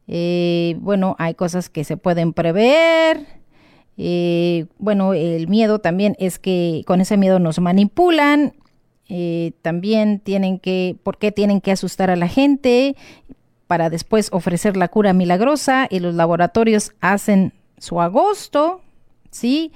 Eh, 0.07 0.76
bueno, 0.81 1.14
hay 1.18 1.35
cosas 1.35 1.70
que 1.70 1.85
se 1.85 1.96
pueden 1.96 2.33
prever. 2.33 3.26
Eh, 3.96 4.66
bueno, 4.78 5.14
el 5.14 5.48
miedo 5.48 5.78
también 5.81 6.16
es 6.18 6.38
que 6.38 6.83
con 6.87 7.00
ese 7.00 7.16
miedo 7.16 7.38
nos 7.38 7.59
manipulan. 7.61 8.54
También 9.62 10.20
tienen 10.20 10.59
que, 10.59 10.96
¿por 11.02 11.16
qué 11.16 11.33
tienen 11.33 11.62
que 11.62 11.72
asustar 11.72 12.11
a 12.11 12.16
la 12.16 12.28
gente? 12.28 12.94
Para 13.68 13.88
después 13.88 14.31
ofrecer 14.33 14.76
la 14.76 14.88
cura 14.88 15.12
milagrosa 15.12 15.87
y 15.88 16.00
los 16.00 16.14
laboratorios 16.14 16.94
hacen 17.00 17.52
su 17.78 18.00
agosto, 18.00 18.81
¿sí? 19.31 19.72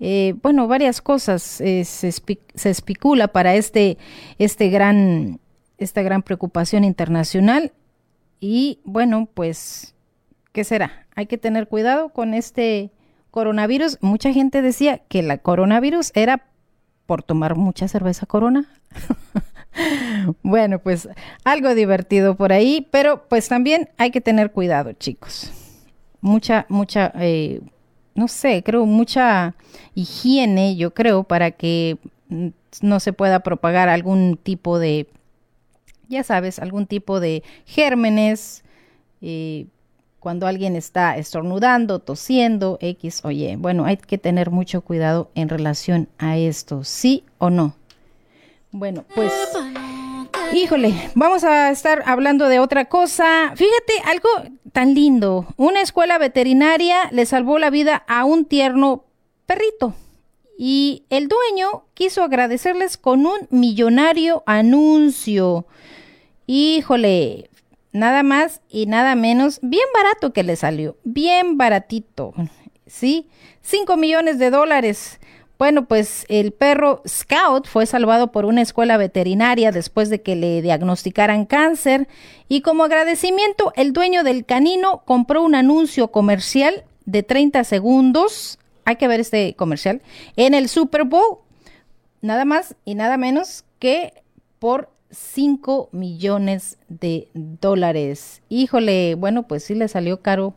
Eh, 0.00 0.34
bueno, 0.42 0.66
varias 0.68 1.02
cosas 1.02 1.60
eh, 1.60 1.84
se, 1.84 2.10
se 2.12 2.70
especula 2.70 3.28
para 3.28 3.54
este, 3.54 3.98
este 4.38 4.70
gran, 4.70 5.40
esta 5.76 6.02
gran 6.02 6.22
preocupación 6.22 6.84
internacional. 6.84 7.72
Y 8.40 8.80
bueno, 8.84 9.28
pues, 9.34 9.94
¿qué 10.52 10.64
será? 10.64 11.06
Hay 11.14 11.26
que 11.26 11.38
tener 11.38 11.68
cuidado 11.68 12.10
con 12.10 12.32
este 12.32 12.92
coronavirus. 13.30 13.98
Mucha 14.00 14.32
gente 14.32 14.62
decía 14.62 14.98
que 14.98 15.22
la 15.22 15.38
coronavirus 15.38 16.12
era 16.14 16.46
por 17.06 17.22
tomar 17.22 17.56
mucha 17.56 17.88
cerveza 17.88 18.26
corona. 18.26 18.66
bueno, 20.42 20.78
pues 20.78 21.08
algo 21.44 21.74
divertido 21.74 22.36
por 22.36 22.52
ahí, 22.52 22.86
pero 22.90 23.28
pues 23.28 23.48
también 23.48 23.88
hay 23.96 24.10
que 24.10 24.20
tener 24.20 24.52
cuidado, 24.52 24.92
chicos. 24.92 25.50
Mucha, 26.20 26.66
mucha, 26.68 27.12
eh, 27.16 27.60
no 28.14 28.28
sé, 28.28 28.62
creo 28.64 28.86
mucha 28.86 29.54
higiene, 29.94 30.76
yo 30.76 30.92
creo, 30.92 31.24
para 31.24 31.52
que 31.52 31.98
mm, 32.28 32.48
no 32.82 33.00
se 33.00 33.12
pueda 33.12 33.40
propagar 33.40 33.88
algún 33.88 34.36
tipo 34.36 34.78
de, 34.78 35.08
ya 36.08 36.24
sabes, 36.24 36.58
algún 36.58 36.86
tipo 36.86 37.20
de 37.20 37.42
gérmenes. 37.66 38.64
eh, 39.20 39.66
cuando 40.20 40.46
alguien 40.46 40.76
está 40.76 41.16
estornudando, 41.16 42.00
tosiendo, 42.00 42.78
X 42.80 43.20
o 43.24 43.30
Y. 43.30 43.56
Bueno, 43.56 43.84
hay 43.84 43.96
que 43.96 44.18
tener 44.18 44.50
mucho 44.50 44.80
cuidado 44.82 45.30
en 45.34 45.48
relación 45.48 46.08
a 46.18 46.36
esto, 46.36 46.84
¿sí 46.84 47.24
o 47.38 47.50
no? 47.50 47.74
Bueno, 48.70 49.04
pues, 49.14 49.32
híjole, 50.52 50.94
vamos 51.14 51.42
a 51.44 51.70
estar 51.70 52.02
hablando 52.06 52.48
de 52.48 52.58
otra 52.58 52.86
cosa. 52.86 53.52
Fíjate, 53.56 53.92
algo 54.04 54.28
tan 54.72 54.94
lindo. 54.94 55.46
Una 55.56 55.80
escuela 55.80 56.18
veterinaria 56.18 57.08
le 57.10 57.24
salvó 57.26 57.58
la 57.58 57.70
vida 57.70 58.04
a 58.06 58.24
un 58.24 58.44
tierno 58.44 59.04
perrito. 59.46 59.94
Y 60.58 61.04
el 61.08 61.28
dueño 61.28 61.84
quiso 61.94 62.22
agradecerles 62.22 62.98
con 62.98 63.26
un 63.26 63.46
millonario 63.50 64.42
anuncio. 64.44 65.66
Híjole, 66.46 67.48
nada 67.92 68.22
más 68.22 68.60
y 68.68 68.86
nada 68.86 69.14
menos, 69.14 69.60
bien 69.62 69.86
barato 69.94 70.32
que 70.32 70.42
le 70.42 70.56
salió, 70.56 70.96
bien 71.04 71.56
baratito, 71.56 72.34
¿sí? 72.86 73.28
5 73.62 73.96
millones 73.96 74.38
de 74.38 74.50
dólares. 74.50 75.20
Bueno, 75.58 75.86
pues 75.86 76.24
el 76.28 76.52
perro 76.52 77.02
Scout 77.06 77.66
fue 77.66 77.84
salvado 77.86 78.30
por 78.30 78.44
una 78.44 78.62
escuela 78.62 78.96
veterinaria 78.96 79.72
después 79.72 80.08
de 80.08 80.22
que 80.22 80.36
le 80.36 80.62
diagnosticaran 80.62 81.46
cáncer 81.46 82.06
y 82.48 82.60
como 82.60 82.84
agradecimiento 82.84 83.72
el 83.74 83.92
dueño 83.92 84.22
del 84.22 84.44
canino 84.44 85.02
compró 85.04 85.42
un 85.42 85.56
anuncio 85.56 86.12
comercial 86.12 86.84
de 87.06 87.24
30 87.24 87.64
segundos, 87.64 88.60
hay 88.84 88.96
que 88.96 89.08
ver 89.08 89.18
este 89.18 89.54
comercial, 89.54 90.00
en 90.36 90.54
el 90.54 90.68
Super 90.68 91.02
Bowl, 91.04 91.38
nada 92.20 92.44
más 92.44 92.76
y 92.84 92.94
nada 92.94 93.16
menos 93.16 93.64
que 93.80 94.12
por 94.60 94.90
5 95.10 95.88
millones 95.90 96.78
de 96.88 97.28
dólares. 97.34 98.42
Híjole, 98.48 99.16
bueno, 99.16 99.44
pues 99.48 99.64
sí 99.64 99.74
le 99.74 99.88
salió 99.88 100.20
caro 100.20 100.54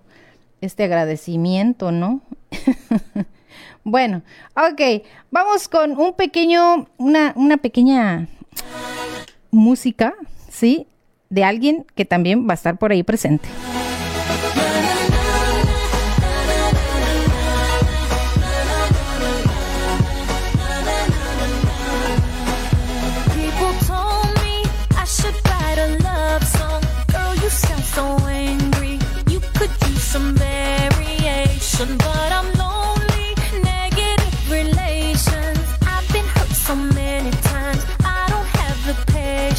este 0.59 0.83
agradecimiento, 0.83 1.91
¿no? 1.91 2.21
bueno, 3.83 4.21
ok, 4.55 5.03
vamos 5.31 5.67
con 5.67 5.97
un 5.97 6.13
pequeño, 6.13 6.87
una, 6.97 7.33
una 7.35 7.57
pequeña 7.57 8.27
música, 9.49 10.13
¿sí? 10.49 10.87
De 11.29 11.43
alguien 11.43 11.85
que 11.95 12.05
también 12.05 12.47
va 12.47 12.53
a 12.53 12.55
estar 12.55 12.77
por 12.77 12.91
ahí 12.91 13.03
presente. 13.03 13.47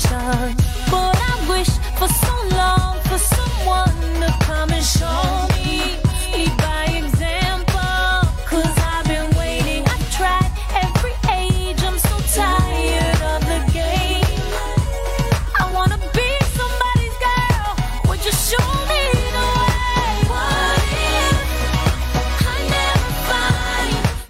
Patience. 0.03 0.91
But 0.91 1.17
I 1.17 1.47
wish 1.49 1.69
for 1.99 2.09
so 2.09 2.57
long 2.57 3.01
for 3.03 3.19
someone 3.19 4.21
to 4.21 4.37
come 4.41 4.71
and 4.71 4.85
show 4.85 5.49
me. 5.65 6.72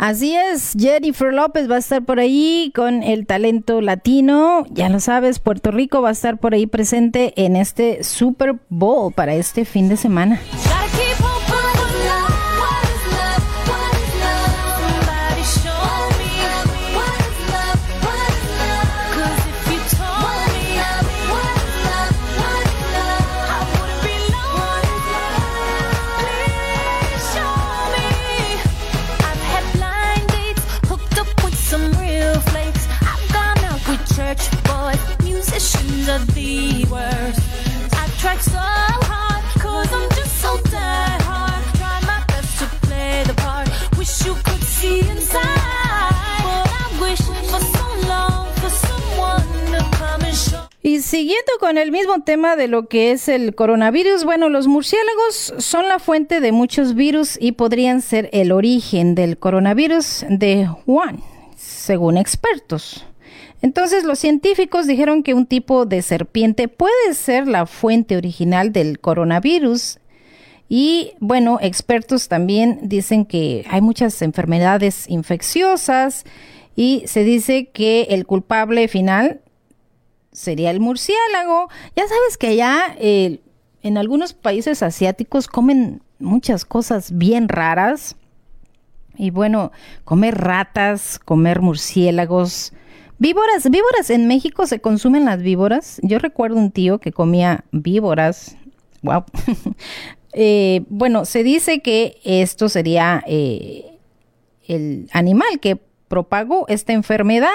Así 0.02 0.34
es, 0.34 0.74
Jennifer 0.76 1.32
López 1.32 1.70
va 1.70 1.76
a 1.76 1.78
estar 1.78 2.04
por 2.04 2.18
ahí 2.18 2.72
con 2.74 3.04
el 3.04 3.24
talento 3.24 3.80
latino. 3.80 4.66
Ya 4.68 4.88
lo 4.88 4.98
sabes, 4.98 5.38
Puerto 5.38 5.70
Rico 5.70 6.02
va 6.02 6.08
a 6.08 6.12
estar 6.12 6.38
por 6.38 6.54
ahí 6.54 6.66
presente 6.66 7.32
en 7.36 7.54
este 7.54 8.02
Super 8.02 8.56
Bowl 8.68 9.12
para 9.12 9.34
este 9.34 9.64
fin 9.64 9.88
de 9.88 9.96
semana. 9.96 10.40
Siguiendo 51.12 51.52
con 51.60 51.76
el 51.76 51.92
mismo 51.92 52.22
tema 52.22 52.56
de 52.56 52.68
lo 52.68 52.88
que 52.88 53.10
es 53.10 53.28
el 53.28 53.54
coronavirus, 53.54 54.24
bueno, 54.24 54.48
los 54.48 54.66
murciélagos 54.66 55.52
son 55.58 55.86
la 55.86 55.98
fuente 55.98 56.40
de 56.40 56.52
muchos 56.52 56.94
virus 56.94 57.36
y 57.38 57.52
podrían 57.52 58.00
ser 58.00 58.30
el 58.32 58.50
origen 58.50 59.14
del 59.14 59.36
coronavirus 59.36 60.24
de 60.30 60.70
Wuhan, 60.86 61.20
según 61.54 62.16
expertos. 62.16 63.04
Entonces 63.60 64.04
los 64.04 64.20
científicos 64.20 64.86
dijeron 64.86 65.22
que 65.22 65.34
un 65.34 65.44
tipo 65.44 65.84
de 65.84 66.00
serpiente 66.00 66.66
puede 66.68 67.12
ser 67.12 67.46
la 67.46 67.66
fuente 67.66 68.16
original 68.16 68.72
del 68.72 68.98
coronavirus 68.98 69.98
y 70.70 71.12
bueno, 71.20 71.58
expertos 71.60 72.28
también 72.28 72.78
dicen 72.84 73.26
que 73.26 73.66
hay 73.68 73.82
muchas 73.82 74.22
enfermedades 74.22 75.04
infecciosas 75.10 76.24
y 76.74 77.02
se 77.04 77.22
dice 77.22 77.66
que 77.66 78.06
el 78.08 78.24
culpable 78.24 78.88
final 78.88 79.41
sería 80.32 80.70
el 80.70 80.80
murciélago. 80.80 81.68
Ya 81.96 82.04
sabes 82.08 82.36
que 82.38 82.48
allá 82.48 82.96
eh, 82.98 83.40
en 83.82 83.98
algunos 83.98 84.32
países 84.32 84.82
asiáticos 84.82 85.48
comen 85.48 86.02
muchas 86.18 86.64
cosas 86.64 87.16
bien 87.16 87.48
raras. 87.48 88.16
Y 89.16 89.30
bueno, 89.30 89.72
comer 90.04 90.38
ratas, 90.38 91.18
comer 91.18 91.60
murciélagos, 91.60 92.72
víboras. 93.18 93.70
Víboras, 93.70 94.10
en 94.10 94.26
México 94.26 94.66
se 94.66 94.80
consumen 94.80 95.26
las 95.26 95.42
víboras. 95.42 96.00
Yo 96.02 96.18
recuerdo 96.18 96.56
un 96.56 96.70
tío 96.70 96.98
que 96.98 97.12
comía 97.12 97.64
víboras. 97.70 98.56
Wow. 99.02 99.24
Eh, 100.34 100.86
bueno, 100.88 101.26
se 101.26 101.42
dice 101.42 101.82
que 101.82 102.18
esto 102.24 102.70
sería 102.70 103.22
eh, 103.26 103.98
el 104.66 105.10
animal 105.12 105.60
que 105.60 105.76
propagó 106.08 106.66
esta 106.68 106.94
enfermedad. 106.94 107.50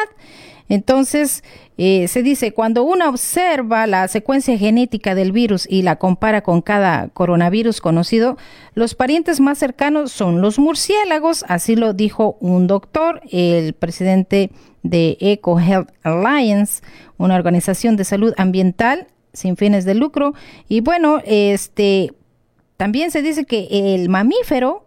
Entonces, 0.69 1.43
eh, 1.77 2.07
se 2.07 2.23
dice, 2.23 2.53
cuando 2.53 2.83
uno 2.83 3.07
observa 3.09 3.87
la 3.87 4.07
secuencia 4.07 4.57
genética 4.57 5.15
del 5.15 5.31
virus 5.31 5.65
y 5.69 5.81
la 5.81 5.95
compara 5.95 6.41
con 6.41 6.61
cada 6.61 7.07
coronavirus 7.09 7.79
conocido, 7.79 8.37
los 8.73 8.93
parientes 8.93 9.39
más 9.39 9.57
cercanos 9.57 10.11
son 10.11 10.41
los 10.41 10.59
murciélagos, 10.59 11.45
así 11.47 11.75
lo 11.75 11.93
dijo 11.93 12.37
un 12.41 12.67
doctor, 12.67 13.21
el 13.31 13.73
presidente 13.73 14.51
de 14.83 15.17
Eco 15.21 15.59
Health 15.59 15.89
Alliance, 16.03 16.81
una 17.17 17.35
organización 17.35 17.95
de 17.95 18.03
salud 18.03 18.33
ambiental 18.37 19.07
sin 19.33 19.55
fines 19.55 19.85
de 19.85 19.95
lucro. 19.95 20.33
Y 20.67 20.81
bueno, 20.81 21.21
este 21.25 22.13
también 22.75 23.11
se 23.11 23.21
dice 23.21 23.45
que 23.45 23.67
el 23.95 24.09
mamífero 24.09 24.85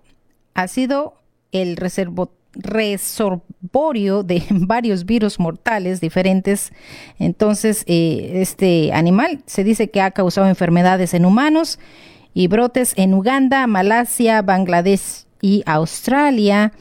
ha 0.55 0.69
sido 0.69 1.15
el 1.53 1.77
reservo- 1.77 2.31
reservorio 2.53 4.23
de 4.23 4.43
varios 4.51 5.05
virus 5.07 5.39
mortales 5.39 6.01
diferentes. 6.01 6.73
Entonces, 7.19 7.85
eh, 7.87 8.33
este 8.37 8.93
animal 8.93 9.43
se 9.47 9.65
dice 9.65 9.91
que 9.91 10.01
ha 10.01 10.11
causado 10.11 10.49
enfermedades 10.49 11.15
en 11.15 11.25
humanos 11.25 11.79
y 12.35 12.49
brotes 12.49 12.95
en 12.97 13.15
Uganda, 13.15 13.67
Malasia, 13.67 14.43
Bangladesh 14.43 15.25
y 15.41 15.63
Australia. 15.67 16.73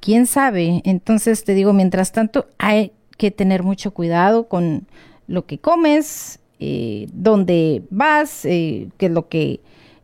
¿Quién 0.00 0.26
sabe? 0.26 0.82
Entonces, 0.84 1.44
te 1.44 1.54
digo, 1.54 1.72
mientras 1.72 2.12
tanto, 2.12 2.46
hay 2.58 2.92
que 3.16 3.30
tener 3.30 3.62
mucho 3.62 3.92
cuidado 3.92 4.48
con 4.48 4.86
lo 5.26 5.46
que 5.46 5.58
comes, 5.58 6.38
eh, 6.60 7.06
dónde 7.12 7.82
vas, 7.90 8.44
eh, 8.44 8.88
qué 8.96 9.06
es 9.06 9.12
lo 9.12 9.28
que 9.28 9.60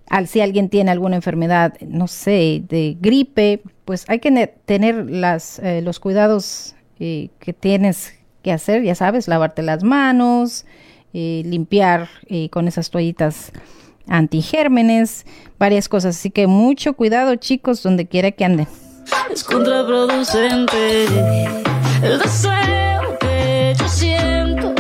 al 0.09 0.29
si 0.29 0.41
alguien 0.41 0.69
tiene 0.69 0.91
alguna 0.91 1.17
enfermedad, 1.17 1.75
no 1.81 2.09
sé, 2.09 2.63
de 2.69 2.97
gripe, 3.01 3.63
pues 3.85 4.05
hay 4.09 4.19
que 4.21 4.31
ne- 4.31 4.47
tener 4.65 5.11
las, 5.11 5.59
eh, 5.59 5.81
los 5.83 6.01
cuidados 6.01 6.75
eh, 7.01 7.29
que 7.39 7.53
tienes 7.53 8.15
que 8.43 8.53
hacer, 8.53 8.83
ya 8.83 8.95
sabes, 8.95 9.29
lavarte 9.29 9.63
las 9.63 9.83
manos, 9.85 10.65
eh, 11.13 11.43
limpiar 11.45 12.09
eh, 12.27 12.49
con 12.51 12.69
esas 12.69 12.91
toallitas 12.91 13.53
antigérmenes, 14.07 15.27
varias 15.59 15.89
cosas. 15.89 16.17
Así 16.17 16.31
que 16.31 16.47
mucho 16.47 16.95
cuidado, 16.95 17.35
chicos, 17.37 17.83
donde 17.83 18.07
quiera 18.07 18.31
que 18.31 18.45
anden. 18.45 18.69
Es 19.33 19.45
contraproducente 19.45 21.05
el 22.03 22.19
deseo 22.19 23.19
que 23.21 23.75
yo 23.79 23.89
siento. 23.89 24.75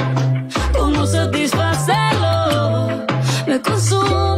¿Cómo 0.76 1.06
satisfacerlo? 1.06 3.04
Me 3.46 3.60
consume 3.60 4.33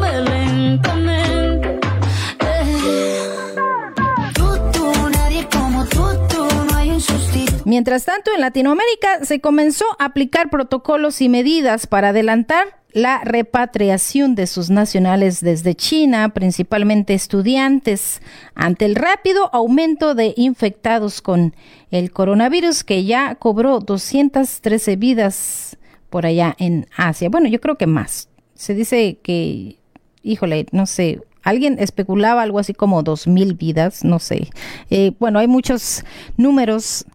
Mientras 7.66 8.04
tanto, 8.04 8.30
en 8.32 8.42
Latinoamérica 8.42 9.24
se 9.24 9.40
comenzó 9.40 9.86
a 9.98 10.04
aplicar 10.04 10.50
protocolos 10.50 11.20
y 11.20 11.28
medidas 11.28 11.88
para 11.88 12.10
adelantar 12.10 12.78
la 12.92 13.24
repatriación 13.24 14.36
de 14.36 14.46
sus 14.46 14.70
nacionales 14.70 15.40
desde 15.40 15.74
China, 15.74 16.28
principalmente 16.28 17.14
estudiantes, 17.14 18.22
ante 18.54 18.84
el 18.84 18.94
rápido 18.94 19.52
aumento 19.52 20.14
de 20.14 20.32
infectados 20.36 21.20
con 21.20 21.56
el 21.90 22.12
coronavirus 22.12 22.84
que 22.84 23.02
ya 23.02 23.34
cobró 23.34 23.80
213 23.80 24.94
vidas 24.94 25.76
por 26.08 26.24
allá 26.24 26.54
en 26.60 26.86
Asia. 26.96 27.28
Bueno, 27.30 27.48
yo 27.48 27.60
creo 27.60 27.76
que 27.76 27.88
más. 27.88 28.28
Se 28.54 28.74
dice 28.74 29.18
que, 29.24 29.80
híjole, 30.22 30.66
no 30.70 30.86
sé, 30.86 31.20
alguien 31.42 31.80
especulaba 31.80 32.42
algo 32.42 32.60
así 32.60 32.74
como 32.74 33.02
2.000 33.02 33.58
vidas, 33.58 34.04
no 34.04 34.20
sé. 34.20 34.50
Eh, 34.88 35.10
bueno, 35.18 35.40
hay 35.40 35.48
muchos 35.48 36.04
números 36.36 37.06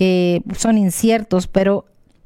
que 0.00 0.42
son 0.56 0.78
inciertos, 0.78 1.46
pero 1.46 1.84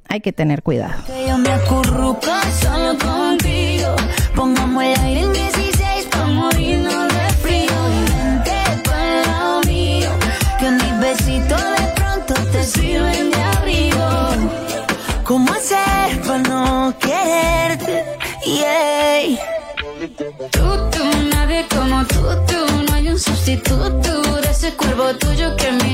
hay 0.08 0.20
que 0.20 0.32
tener 0.32 0.62
cuidado. 0.62 0.94
Que 1.08 1.26
yo 1.26 1.36
me 1.38 1.50
acurruco 1.50 2.30
solo 2.62 2.96
contigo. 2.96 3.96
Pongamos 4.36 4.84
el 4.84 5.00
aire 5.00 5.22
en 5.22 5.32
16 5.32 6.06
pa' 6.08 6.26
morirnos 6.26 7.08
de 7.08 7.32
frío. 7.42 7.72
Y 7.96 8.12
vente 8.12 8.52
pa'l 8.84 9.22
lado 9.26 9.60
mío. 9.66 10.08
Que 10.60 10.70
mis 10.70 11.00
besitos 11.00 11.60
de 11.60 11.86
pronto 11.96 12.34
te 12.52 12.62
sirven 12.62 13.32
de 13.32 13.42
abrigo. 13.42 14.06
¿Cómo 15.24 15.52
hacer 15.52 16.22
para 16.24 16.38
no 16.42 16.94
quererte? 17.00 18.04
Nadie 21.32 21.66
como. 21.74 22.04
No 22.86 22.94
hay 22.94 23.08
un 23.08 23.18
sustituto 23.18 24.40
de 24.42 24.48
ese 24.48 24.70
tuyo 25.18 25.56
que 25.56 25.72
me. 25.72 25.84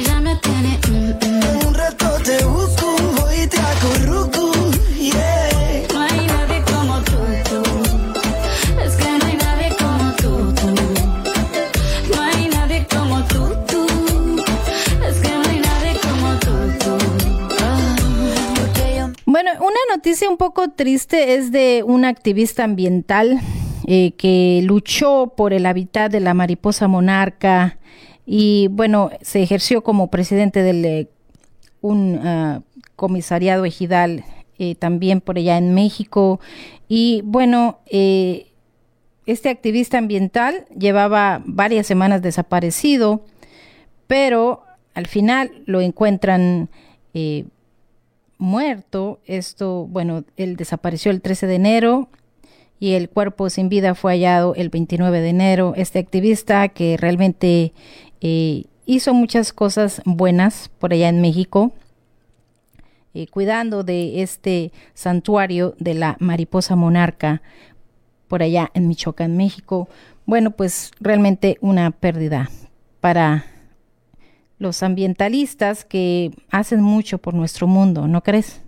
Noticia 20.01 20.30
un 20.30 20.38
poco 20.38 20.70
triste 20.70 21.34
es 21.34 21.53
de 21.53 21.82
una 21.86 22.09
activista 22.09 22.64
ambiental 22.64 23.38
eh, 23.86 24.12
que 24.12 24.62
luchó 24.64 25.34
por 25.36 25.53
el 25.53 25.66
hábitat 25.66 26.11
de 26.11 26.20
la 26.20 26.32
mariposa 26.32 26.88
monarca 26.88 27.76
y 28.24 28.68
bueno, 28.68 29.11
se 29.20 29.42
ejerció 29.42 29.82
como 29.82 30.07
presidente 30.07 30.62
del 30.62 30.84
eh, 30.86 31.09
un 31.82 32.18
ah, 32.24 32.62
comisariado 32.96 33.66
ejidal 33.66 34.24
eh, 34.59 34.74
también 34.74 35.20
por 35.20 35.36
allá 35.36 35.59
en 35.59 35.74
México. 35.74 36.40
Y 36.88 37.20
bueno, 37.26 37.80
eh, 37.84 38.46
este 39.26 39.51
activista 39.51 39.98
ambiental 39.98 40.64
llevaba 40.78 41.42
varias 41.44 41.86
semanas 41.86 42.22
desaparecido, 42.22 43.26
pero 44.07 44.62
al 44.94 45.07
final 45.07 45.62
lo 45.66 45.82
encuentran 45.82 46.70
muerto. 48.41 49.20
Esto, 49.26 49.86
bueno, 49.86 50.24
él 50.36 50.57
desapareció 50.57 51.12
el 51.12 51.20
13 51.20 51.47
de 51.47 51.55
enero 51.55 52.09
y 52.80 52.95
el 52.95 53.09
cuerpo 53.09 53.51
sin 53.51 53.68
vida 53.68 53.95
fue 53.95 54.12
hallado 54.12 54.55
el 54.57 54.70
29 54.70 55.20
de 55.20 55.28
enero. 55.28 55.74
Este 55.76 56.01
activista 56.01 56.68
que 56.68 56.97
realmente 56.97 57.72
eh, 58.20 58.64
hizo 58.86 59.14
muchas 59.14 59.53
cosas 59.53 60.03
buenas 60.05 60.70
por 60.78 60.93
allá 60.93 61.09
en 61.11 61.20
México, 61.20 61.72
eh, 63.12 63.26
cuidando 63.26 63.84
de 63.84 64.22
este 64.22 64.72
santuario 64.95 65.74
de 65.78 65.95
la 65.95 66.16
mariposa 66.18 66.74
monarca 66.74 67.43
por 68.26 68.43
allá 68.43 68.70
en 68.74 68.88
Michoacán, 68.88 69.36
México. 69.36 69.88
Bueno, 70.24 70.53
pues 70.53 70.93
realmente 71.01 71.59
una 71.61 71.91
pérdida 71.91 72.51
para 73.01 73.45
los 74.61 74.83
ambientalistas 74.85 75.85
que 75.85 76.31
hacen 76.51 76.83
mucho 76.83 77.19
por 77.19 77.35
nuestro 77.35 77.67
mundo, 77.67 78.07
¿no 78.07 78.23
crees? 78.23 78.61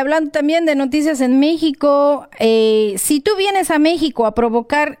Hablando 0.00 0.30
también 0.30 0.66
de 0.66 0.74
noticias 0.74 1.20
en 1.20 1.38
México, 1.38 2.28
eh, 2.38 2.94
si 2.98 3.20
tú 3.20 3.32
vienes 3.36 3.70
a 3.70 3.78
México 3.78 4.26
a 4.26 4.34
provocar 4.34 4.98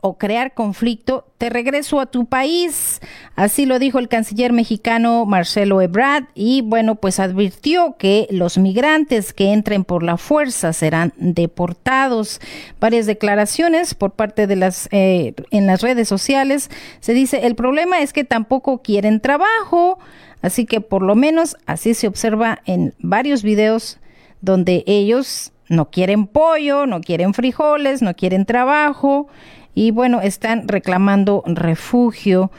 o 0.00 0.18
crear 0.18 0.54
conflicto, 0.54 1.26
te 1.38 1.50
regreso 1.50 2.00
a 2.00 2.06
tu 2.06 2.26
país. 2.26 3.00
Así 3.34 3.66
lo 3.66 3.78
dijo 3.78 3.98
el 3.98 4.08
canciller 4.08 4.52
mexicano 4.52 5.26
Marcelo 5.26 5.80
Ebrard 5.80 6.26
y 6.34 6.62
bueno, 6.62 6.94
pues 6.96 7.18
advirtió 7.18 7.96
que 7.98 8.28
los 8.30 8.56
migrantes 8.56 9.32
que 9.32 9.52
entren 9.52 9.84
por 9.84 10.02
la 10.02 10.16
fuerza 10.16 10.72
serán 10.72 11.12
deportados. 11.16 12.40
Varias 12.78 13.06
declaraciones 13.06 13.94
por 13.94 14.12
parte 14.12 14.46
de 14.46 14.56
las 14.56 14.88
eh, 14.92 15.34
en 15.50 15.66
las 15.66 15.82
redes 15.82 16.08
sociales 16.08 16.70
se 17.00 17.12
dice 17.12 17.46
el 17.46 17.56
problema 17.56 18.00
es 18.00 18.12
que 18.12 18.24
tampoco 18.24 18.82
quieren 18.82 19.20
trabajo, 19.20 19.98
así 20.40 20.66
que 20.66 20.80
por 20.80 21.02
lo 21.02 21.16
menos 21.16 21.56
así 21.66 21.94
se 21.94 22.06
observa 22.06 22.60
en 22.66 22.94
varios 23.00 23.42
videos 23.42 23.98
donde 24.40 24.84
ellos 24.86 25.52
no 25.68 25.90
quieren 25.90 26.26
pollo, 26.26 26.86
no 26.86 27.00
quieren 27.00 27.34
frijoles, 27.34 28.02
no 28.02 28.14
quieren 28.14 28.46
trabajo 28.46 29.28
y 29.76 29.90
bueno, 29.90 30.22
están 30.22 30.68
reclamando 30.68 31.42
refugio. 31.46 32.50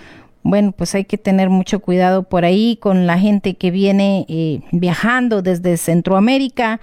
Bueno, 0.44 0.72
pues 0.72 0.94
hay 0.94 1.04
que 1.04 1.18
tener 1.18 1.50
mucho 1.50 1.80
cuidado 1.80 2.24
por 2.24 2.46
ahí 2.46 2.78
con 2.78 3.08
la 3.08 3.18
gente 3.18 3.56
que 3.56 3.72
viene 3.72 4.26
eh, 4.30 4.62
viajando 4.72 5.42
desde 5.42 5.78
Centroamérica. 5.78 6.80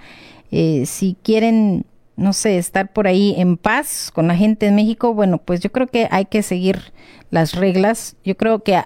Eh, 0.51 0.85
si 0.85 1.15
quieren, 1.23 1.85
no 2.17 2.33
sé, 2.33 2.57
estar 2.57 2.91
por 2.91 3.07
ahí 3.07 3.33
en 3.37 3.55
paz 3.55 4.11
con 4.13 4.27
la 4.27 4.35
gente 4.35 4.67
en 4.67 4.75
México, 4.75 5.13
bueno, 5.13 5.37
pues 5.37 5.61
yo 5.61 5.71
creo 5.71 5.87
que 5.87 6.09
hay 6.11 6.25
que 6.25 6.43
seguir 6.43 6.91
las 7.31 7.55
reglas. 7.55 8.17
Yo 8.25 8.35
creo 8.35 8.61
que, 8.61 8.81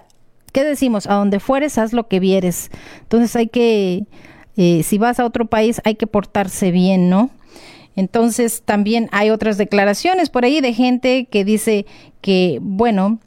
¿qué 0.52 0.62
decimos? 0.62 1.08
A 1.08 1.14
donde 1.14 1.40
fueres, 1.40 1.78
haz 1.78 1.92
lo 1.92 2.06
que 2.06 2.20
vieres. 2.20 2.70
Entonces 3.00 3.34
hay 3.34 3.48
que, 3.48 4.04
eh, 4.62 4.82
si 4.82 4.98
vas 4.98 5.18
a 5.18 5.24
otro 5.24 5.46
país, 5.46 5.80
hay 5.84 5.94
que 5.94 6.06
portarse 6.06 6.70
bien, 6.70 7.08
¿no? 7.08 7.30
Entonces 7.96 8.60
también 8.62 9.08
hay 9.10 9.30
otras 9.30 9.56
declaraciones 9.56 10.28
por 10.28 10.44
ahí 10.44 10.60
de 10.60 10.74
gente 10.74 11.24
que 11.30 11.46
dice 11.46 11.86
que, 12.20 12.58
bueno, 12.60 13.20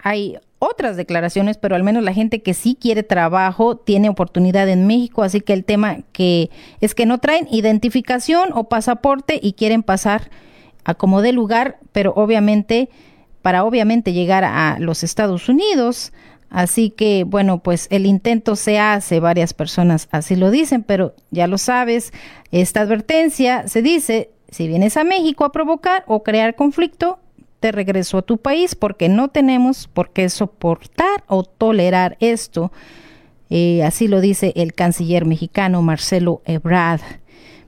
hay 0.00 0.38
otras 0.60 0.96
declaraciones, 0.96 1.58
pero 1.58 1.74
al 1.74 1.82
menos 1.82 2.04
la 2.04 2.12
gente 2.12 2.40
que 2.40 2.54
sí 2.54 2.78
quiere 2.80 3.02
trabajo 3.02 3.78
tiene 3.78 4.10
oportunidad 4.10 4.68
en 4.68 4.86
México, 4.86 5.24
así 5.24 5.40
que 5.40 5.54
el 5.54 5.64
tema 5.64 6.02
que 6.12 6.50
es 6.80 6.94
que 6.94 7.04
no 7.04 7.18
traen 7.18 7.48
identificación 7.50 8.50
o 8.54 8.68
pasaporte 8.68 9.40
y 9.42 9.54
quieren 9.54 9.82
pasar 9.82 10.30
a 10.84 10.94
como 10.94 11.20
de 11.20 11.32
lugar, 11.32 11.80
pero 11.90 12.12
obviamente 12.14 12.90
para 13.42 13.64
obviamente 13.64 14.12
llegar 14.12 14.44
a 14.44 14.76
los 14.78 15.02
Estados 15.02 15.48
Unidos, 15.48 16.12
Así 16.50 16.90
que, 16.90 17.24
bueno, 17.24 17.58
pues 17.62 17.88
el 17.90 18.06
intento 18.06 18.56
se 18.56 18.78
hace, 18.78 19.20
varias 19.20 19.52
personas 19.52 20.08
así 20.10 20.34
lo 20.34 20.50
dicen, 20.50 20.82
pero 20.82 21.14
ya 21.30 21.46
lo 21.46 21.58
sabes, 21.58 22.12
esta 22.50 22.80
advertencia 22.80 23.68
se 23.68 23.82
dice, 23.82 24.30
si 24.50 24.66
vienes 24.66 24.96
a 24.96 25.04
México 25.04 25.44
a 25.44 25.52
provocar 25.52 26.04
o 26.06 26.22
crear 26.22 26.54
conflicto, 26.54 27.18
te 27.60 27.72
regreso 27.72 28.18
a 28.18 28.22
tu 28.22 28.38
país 28.38 28.74
porque 28.74 29.08
no 29.08 29.28
tenemos 29.28 29.88
por 29.88 30.10
qué 30.10 30.28
soportar 30.28 31.24
o 31.26 31.42
tolerar 31.42 32.16
esto. 32.20 32.72
Eh, 33.50 33.82
así 33.82 34.08
lo 34.08 34.20
dice 34.20 34.52
el 34.56 34.74
canciller 34.74 35.24
mexicano 35.24 35.82
Marcelo 35.82 36.42
Ebrard. 36.44 37.00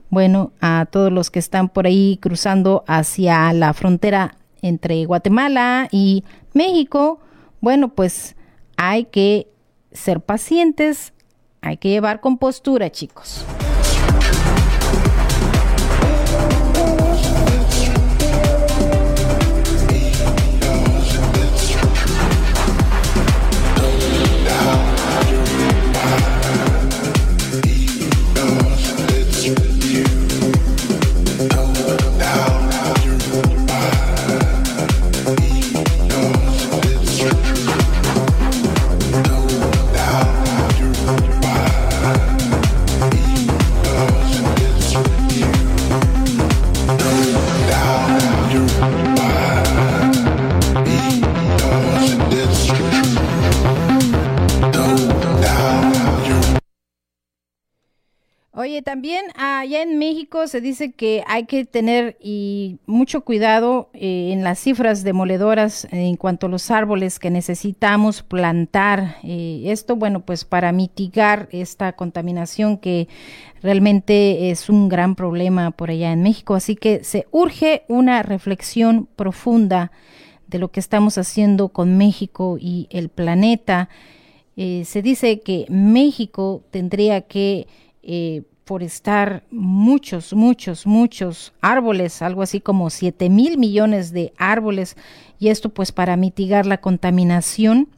Bueno, 0.09 0.51
a 0.59 0.87
todos 0.89 1.11
los 1.11 1.29
que 1.29 1.39
están 1.39 1.69
por 1.69 1.87
ahí 1.87 2.17
cruzando 2.21 2.83
hacia 2.87 3.51
la 3.53 3.73
frontera 3.73 4.35
entre 4.61 5.05
Guatemala 5.05 5.87
y 5.91 6.23
México, 6.53 7.19
bueno, 7.61 7.89
pues 7.89 8.35
hay 8.83 9.05
que 9.05 9.47
ser 9.91 10.21
pacientes, 10.21 11.13
hay 11.61 11.77
que 11.77 11.89
llevar 11.89 12.19
compostura, 12.19 12.91
chicos. 12.91 13.45
Se 60.47 60.61
dice 60.61 60.91
que 60.91 61.23
hay 61.27 61.45
que 61.45 61.65
tener 61.65 62.17
mucho 62.85 63.21
cuidado 63.21 63.89
eh, 63.93 64.31
en 64.31 64.43
las 64.43 64.59
cifras 64.59 65.03
demoledoras 65.03 65.87
en 65.91 66.15
cuanto 66.15 66.47
a 66.47 66.49
los 66.49 66.71
árboles 66.71 67.19
que 67.19 67.29
necesitamos 67.29 68.23
plantar. 68.23 69.17
Eh, 69.23 69.63
esto, 69.65 69.95
bueno, 69.95 70.21
pues 70.25 70.45
para 70.45 70.71
mitigar 70.71 71.47
esta 71.51 71.93
contaminación 71.93 72.77
que 72.77 73.07
realmente 73.61 74.51
es 74.51 74.69
un 74.69 74.89
gran 74.89 75.15
problema 75.15 75.71
por 75.71 75.89
allá 75.89 76.11
en 76.11 76.23
México. 76.23 76.55
Así 76.55 76.75
que 76.75 77.03
se 77.03 77.27
urge 77.31 77.83
una 77.87 78.23
reflexión 78.23 79.07
profunda 79.15 79.91
de 80.47 80.59
lo 80.59 80.71
que 80.71 80.79
estamos 80.79 81.17
haciendo 81.17 81.69
con 81.69 81.97
México 81.97 82.57
y 82.59 82.87
el 82.89 83.09
planeta. 83.09 83.89
Eh, 84.57 84.83
se 84.85 85.01
dice 85.01 85.39
que 85.39 85.65
México 85.69 86.63
tendría 86.71 87.21
que 87.21 87.67
eh, 88.03 88.43
forestar 88.71 89.43
muchos, 89.51 90.33
muchos, 90.33 90.87
muchos 90.87 91.51
árboles, 91.59 92.21
algo 92.21 92.41
así 92.41 92.61
como 92.61 92.89
7 92.89 93.29
mil 93.29 93.57
millones 93.57 94.13
de 94.13 94.31
árboles, 94.37 94.95
y 95.37 95.49
esto 95.49 95.67
pues 95.67 95.91
para 95.91 96.15
mitigar 96.15 96.65
la 96.65 96.79
contaminación 96.79 97.89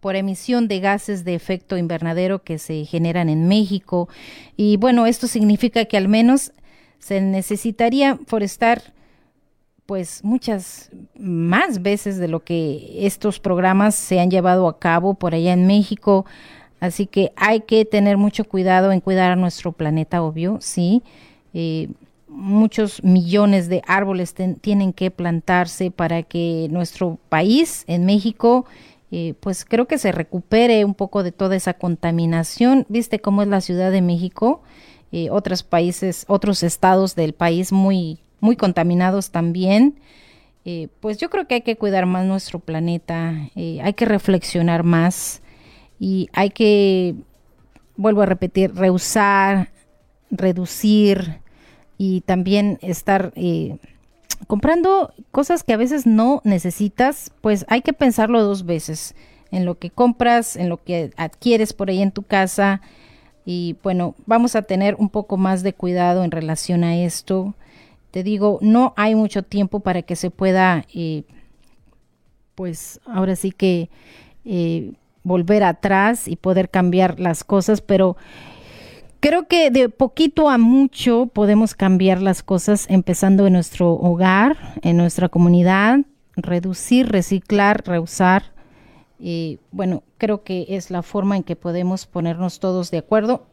por 0.00 0.16
emisión 0.16 0.66
de 0.66 0.80
gases 0.80 1.24
de 1.24 1.36
efecto 1.36 1.76
invernadero 1.76 2.42
que 2.42 2.58
se 2.58 2.84
generan 2.84 3.28
en 3.28 3.46
México. 3.46 4.08
Y 4.56 4.76
bueno, 4.76 5.06
esto 5.06 5.28
significa 5.28 5.84
que 5.84 5.96
al 5.96 6.08
menos 6.08 6.50
se 6.98 7.20
necesitaría 7.20 8.18
forestar 8.26 8.92
pues 9.86 10.24
muchas 10.24 10.90
más 11.16 11.80
veces 11.80 12.18
de 12.18 12.26
lo 12.26 12.40
que 12.42 13.06
estos 13.06 13.38
programas 13.38 13.94
se 13.94 14.18
han 14.18 14.32
llevado 14.32 14.66
a 14.66 14.80
cabo 14.80 15.14
por 15.14 15.32
allá 15.32 15.52
en 15.52 15.68
México. 15.68 16.26
Así 16.80 17.06
que 17.06 17.32
hay 17.36 17.60
que 17.60 17.84
tener 17.84 18.16
mucho 18.16 18.44
cuidado 18.44 18.90
en 18.90 19.00
cuidar 19.00 19.30
a 19.30 19.36
nuestro 19.36 19.72
planeta, 19.72 20.22
obvio, 20.22 20.58
sí. 20.60 21.02
Eh, 21.52 21.88
muchos 22.26 23.04
millones 23.04 23.68
de 23.68 23.82
árboles 23.86 24.34
tienen 24.62 24.94
que 24.94 25.10
plantarse 25.10 25.90
para 25.90 26.22
que 26.22 26.68
nuestro 26.70 27.18
país, 27.28 27.84
en 27.86 28.06
México, 28.06 28.64
eh, 29.12 29.34
pues 29.40 29.66
creo 29.66 29.86
que 29.86 29.98
se 29.98 30.10
recupere 30.10 30.84
un 30.86 30.94
poco 30.94 31.22
de 31.22 31.32
toda 31.32 31.54
esa 31.54 31.74
contaminación. 31.74 32.86
Viste 32.88 33.18
cómo 33.18 33.42
es 33.42 33.48
la 33.48 33.60
Ciudad 33.60 33.90
de 33.90 34.00
México, 34.00 34.62
eh, 35.12 35.28
otros 35.30 35.62
países, 35.62 36.24
otros 36.28 36.62
estados 36.62 37.14
del 37.14 37.34
país 37.34 37.72
muy, 37.72 38.20
muy 38.40 38.56
contaminados 38.56 39.30
también. 39.30 39.96
pues 41.00 41.18
yo 41.18 41.30
creo 41.30 41.48
que 41.48 41.54
hay 41.56 41.62
que 41.62 41.76
cuidar 41.76 42.06
más 42.06 42.24
nuestro 42.26 42.60
planeta, 42.60 43.34
hay 43.56 43.92
que 43.94 44.04
reflexionar 44.04 44.84
más 44.84 45.42
y 46.00 46.30
hay 46.32 46.50
que, 46.50 47.14
vuelvo 47.96 48.22
a 48.22 48.26
repetir, 48.26 48.74
rehusar, 48.74 49.70
reducir 50.30 51.40
y 51.98 52.22
también 52.22 52.78
estar 52.80 53.32
eh, 53.36 53.76
comprando 54.46 55.12
cosas 55.30 55.62
que 55.62 55.74
a 55.74 55.76
veces 55.76 56.06
no 56.06 56.40
necesitas, 56.42 57.30
pues 57.42 57.66
hay 57.68 57.82
que 57.82 57.92
pensarlo 57.92 58.42
dos 58.42 58.64
veces 58.64 59.14
en 59.50 59.66
lo 59.66 59.78
que 59.78 59.90
compras, 59.90 60.56
en 60.56 60.70
lo 60.70 60.82
que 60.82 61.12
adquieres 61.16 61.74
por 61.74 61.90
ahí 61.90 62.00
en 62.00 62.12
tu 62.12 62.22
casa 62.22 62.80
y 63.44 63.76
bueno, 63.82 64.14
vamos 64.24 64.56
a 64.56 64.62
tener 64.62 64.94
un 64.94 65.10
poco 65.10 65.36
más 65.36 65.62
de 65.62 65.74
cuidado 65.74 66.24
en 66.24 66.30
relación 66.30 66.84
a 66.84 66.96
esto. 66.96 67.54
Te 68.10 68.22
digo, 68.22 68.58
no 68.62 68.94
hay 68.96 69.14
mucho 69.14 69.42
tiempo 69.42 69.80
para 69.80 70.02
que 70.02 70.16
se 70.16 70.30
pueda, 70.30 70.86
eh, 70.94 71.24
pues 72.54 73.00
ahora 73.06 73.36
sí 73.36 73.50
que 73.50 73.90
eh, 74.44 74.92
volver 75.22 75.62
atrás 75.62 76.28
y 76.28 76.36
poder 76.36 76.70
cambiar 76.70 77.20
las 77.20 77.44
cosas, 77.44 77.80
pero 77.80 78.16
creo 79.20 79.46
que 79.46 79.70
de 79.70 79.88
poquito 79.88 80.48
a 80.48 80.58
mucho 80.58 81.26
podemos 81.26 81.74
cambiar 81.74 82.22
las 82.22 82.42
cosas 82.42 82.86
empezando 82.88 83.46
en 83.46 83.52
nuestro 83.52 83.92
hogar, 83.92 84.56
en 84.82 84.96
nuestra 84.96 85.28
comunidad, 85.28 86.00
reducir, 86.36 87.08
reciclar, 87.08 87.82
reusar. 87.86 88.52
Y 89.18 89.58
bueno, 89.70 90.02
creo 90.16 90.42
que 90.42 90.66
es 90.70 90.90
la 90.90 91.02
forma 91.02 91.36
en 91.36 91.42
que 91.42 91.56
podemos 91.56 92.06
ponernos 92.06 92.58
todos 92.58 92.90
de 92.90 92.98
acuerdo 92.98 93.46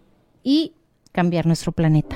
y 0.44 0.74
cambiar 1.12 1.46
nuestro 1.46 1.72
planeta. 1.74 2.16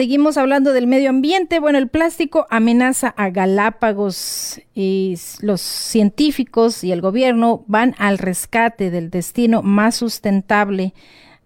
Seguimos 0.00 0.38
hablando 0.38 0.72
del 0.72 0.86
medio 0.86 1.10
ambiente. 1.10 1.60
Bueno, 1.60 1.76
el 1.76 1.88
plástico 1.88 2.46
amenaza 2.48 3.08
a 3.08 3.28
Galápagos 3.28 4.58
y 4.74 5.18
los 5.42 5.60
científicos 5.60 6.82
y 6.84 6.90
el 6.90 7.02
gobierno 7.02 7.64
van 7.66 7.94
al 7.98 8.16
rescate 8.16 8.90
del 8.90 9.10
destino 9.10 9.60
más 9.60 9.96
sustentable. 9.96 10.94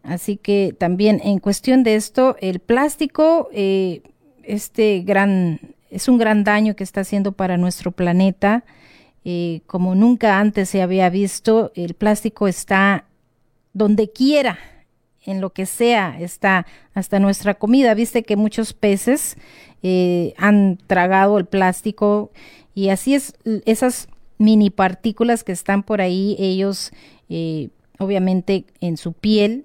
Así 0.05 0.37
que 0.37 0.73
también 0.79 1.21
en 1.25 1.41
cuestión 1.41 1.83
de 1.83 1.97
esto, 1.97 2.37
el 2.41 2.61
plástico, 2.61 3.49
eh, 3.53 4.03
este 4.45 5.01
gran, 5.01 5.59
es 5.91 6.07
un 6.07 6.19
gran 6.19 6.45
daño 6.45 6.77
que 6.77 6.85
está 6.85 7.01
haciendo 7.01 7.33
para 7.33 7.57
nuestro 7.57 7.91
planeta. 7.91 8.63
Eh, 9.25 9.63
como 9.67 9.97
nunca 9.97 10.39
antes 10.39 10.69
se 10.69 10.81
había 10.81 11.11
visto, 11.11 11.73
el 11.75 11.95
plástico 11.95 12.47
está 12.47 13.07
donde 13.73 14.13
quiera 14.13 14.61
en 15.25 15.41
lo 15.41 15.51
que 15.51 15.67
sea, 15.67 16.17
está 16.21 16.67
hasta 16.93 17.19
nuestra 17.19 17.55
comida. 17.55 17.95
Viste 17.95 18.23
que 18.23 18.37
muchos 18.37 18.73
peces 18.73 19.37
eh, 19.83 20.35
han 20.37 20.79
tragado 20.87 21.39
el 21.39 21.47
plástico 21.47 22.31
y 22.75 22.89
así 22.89 23.15
es, 23.15 23.35
esas 23.65 24.09
mini 24.39 24.71
partículas 24.71 25.45
que 25.45 25.53
están 25.53 25.83
por 25.83 26.01
ahí, 26.01 26.37
ellos 26.39 26.93
eh, 27.29 27.69
obviamente 27.99 28.67
en 28.81 28.97
su 28.97 29.13
piel. 29.13 29.65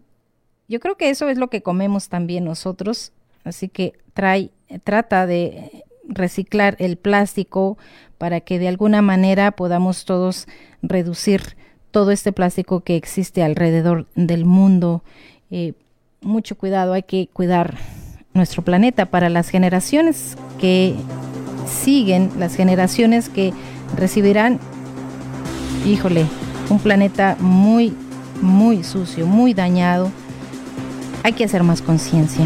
Yo 0.68 0.80
creo 0.80 0.95
que 0.95 1.10
eso 1.10 1.30
es 1.30 1.38
lo 1.38 1.49
que 1.49 1.62
comemos 1.62 2.10
también 2.10 2.45
nosotros, 2.45 3.12
así 3.43 3.68
que 3.68 3.93
trae, 4.14 4.51
trata 4.84 5.26
de 5.26 5.84
reciclar 6.07 6.76
el 6.80 6.97
plástico 6.97 7.78
para 8.18 8.41
que 8.41 8.60
de 8.60 8.68
alguna 8.68 9.01
manera 9.01 9.51
podamos 9.51 10.05
todos 10.05 10.47
reducir 10.82 11.57
todo 11.91 12.12
este 12.12 12.32
plástico 12.32 12.82
que 12.82 12.95
existe 12.95 13.41
alrededor 13.43 14.07
del 14.16 14.45
mundo 14.45 15.03
eh, 15.52 15.74
mucho 16.22 16.58
cuidado, 16.58 16.93
hay 16.93 17.04
que 17.04 17.30
cuidar 17.32 17.78
nuestro 18.34 18.64
planeta 18.64 19.06
para 19.08 19.30
las 19.30 19.50
generaciones 19.50 20.38
que 20.60 20.95
siguen, 21.68 22.32
las 22.38 22.56
generaciones 22.56 23.30
que 23.30 23.54
recibirán, 23.95 24.60
híjole, 25.86 26.26
un 26.70 26.80
planeta 26.80 27.36
muy, 27.39 27.93
muy 28.41 28.84
sucio, 28.84 29.26
muy 29.26 29.54
dañado. 29.54 30.12
Hay 31.24 31.34
que 31.34 31.43
hacer 31.43 31.64
más 31.64 31.82
conciencia. 31.82 32.45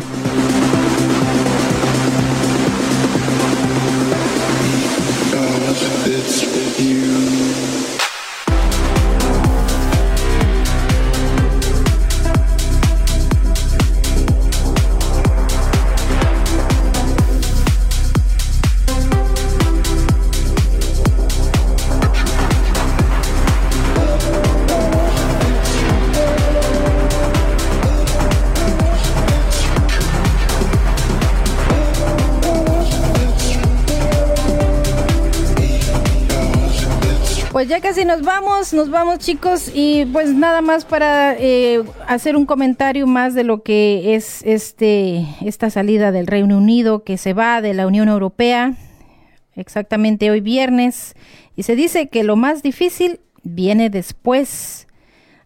Nos 38.74 38.90
vamos 38.90 39.20
chicos 39.20 39.72
y 39.74 40.06
pues 40.06 40.34
nada 40.34 40.62
más 40.62 40.86
para 40.86 41.36
eh, 41.38 41.84
hacer 42.08 42.36
un 42.36 42.46
comentario 42.46 43.06
más 43.06 43.34
de 43.34 43.44
lo 43.44 43.62
que 43.62 44.16
es 44.16 44.42
este 44.44 45.26
esta 45.42 45.70
salida 45.70 46.12
del 46.12 46.28
Reino 46.28 46.58
Unido 46.58 47.04
que 47.04 47.18
se 47.18 47.34
va 47.34 47.62
de 47.62 47.74
la 47.74 47.86
Unión 47.86 48.10
Europea 48.10 48.74
exactamente 49.56 50.32
hoy 50.32 50.42
viernes 50.42 51.14
y 51.56 51.64
se 51.64 51.76
dice 51.76 52.08
que 52.08 52.24
lo 52.24 52.36
más 52.36 52.64
difícil 52.64 53.20
viene 53.44 53.90
después. 53.90 54.88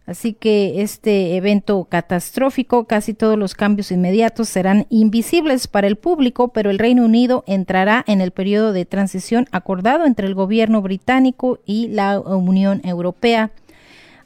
Así 0.07 0.31
que 0.31 0.81
este 0.81 1.35
evento 1.35 1.83
catastrófico, 1.83 2.85
casi 2.85 3.13
todos 3.13 3.37
los 3.37 3.55
cambios 3.55 3.91
inmediatos 3.91 4.47
serán 4.47 4.87
invisibles 4.89 5.67
para 5.67 5.85
el 5.87 5.97
público, 5.97 6.47
pero 6.47 6.69
el 6.69 6.79
Reino 6.79 7.03
Unido 7.03 7.43
entrará 7.45 8.05
en 8.07 8.21
el 8.21 8.31
periodo 8.31 8.71
de 8.71 8.85
transición 8.85 9.47
acordado 9.51 10.05
entre 10.05 10.25
el 10.25 10.33
gobierno 10.33 10.81
británico 10.81 11.59
y 11.65 11.89
la 11.89 12.21
Unión 12.21 12.79
Europea. 12.85 13.51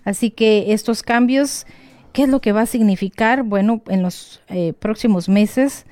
Así 0.06 0.30
que 0.30 0.72
estos 0.72 1.02
cambios, 1.02 1.66
¿qué 2.14 2.24
es 2.24 2.30
lo 2.30 2.42
que 2.42 2.52
va 2.52 2.62
a 2.62 2.68
significar? 2.68 3.42
Bueno, 3.42 3.82
en 3.88 4.04
los 4.04 4.40
eh, 4.50 4.74
próximos 4.74 5.30
meses, 5.30 5.88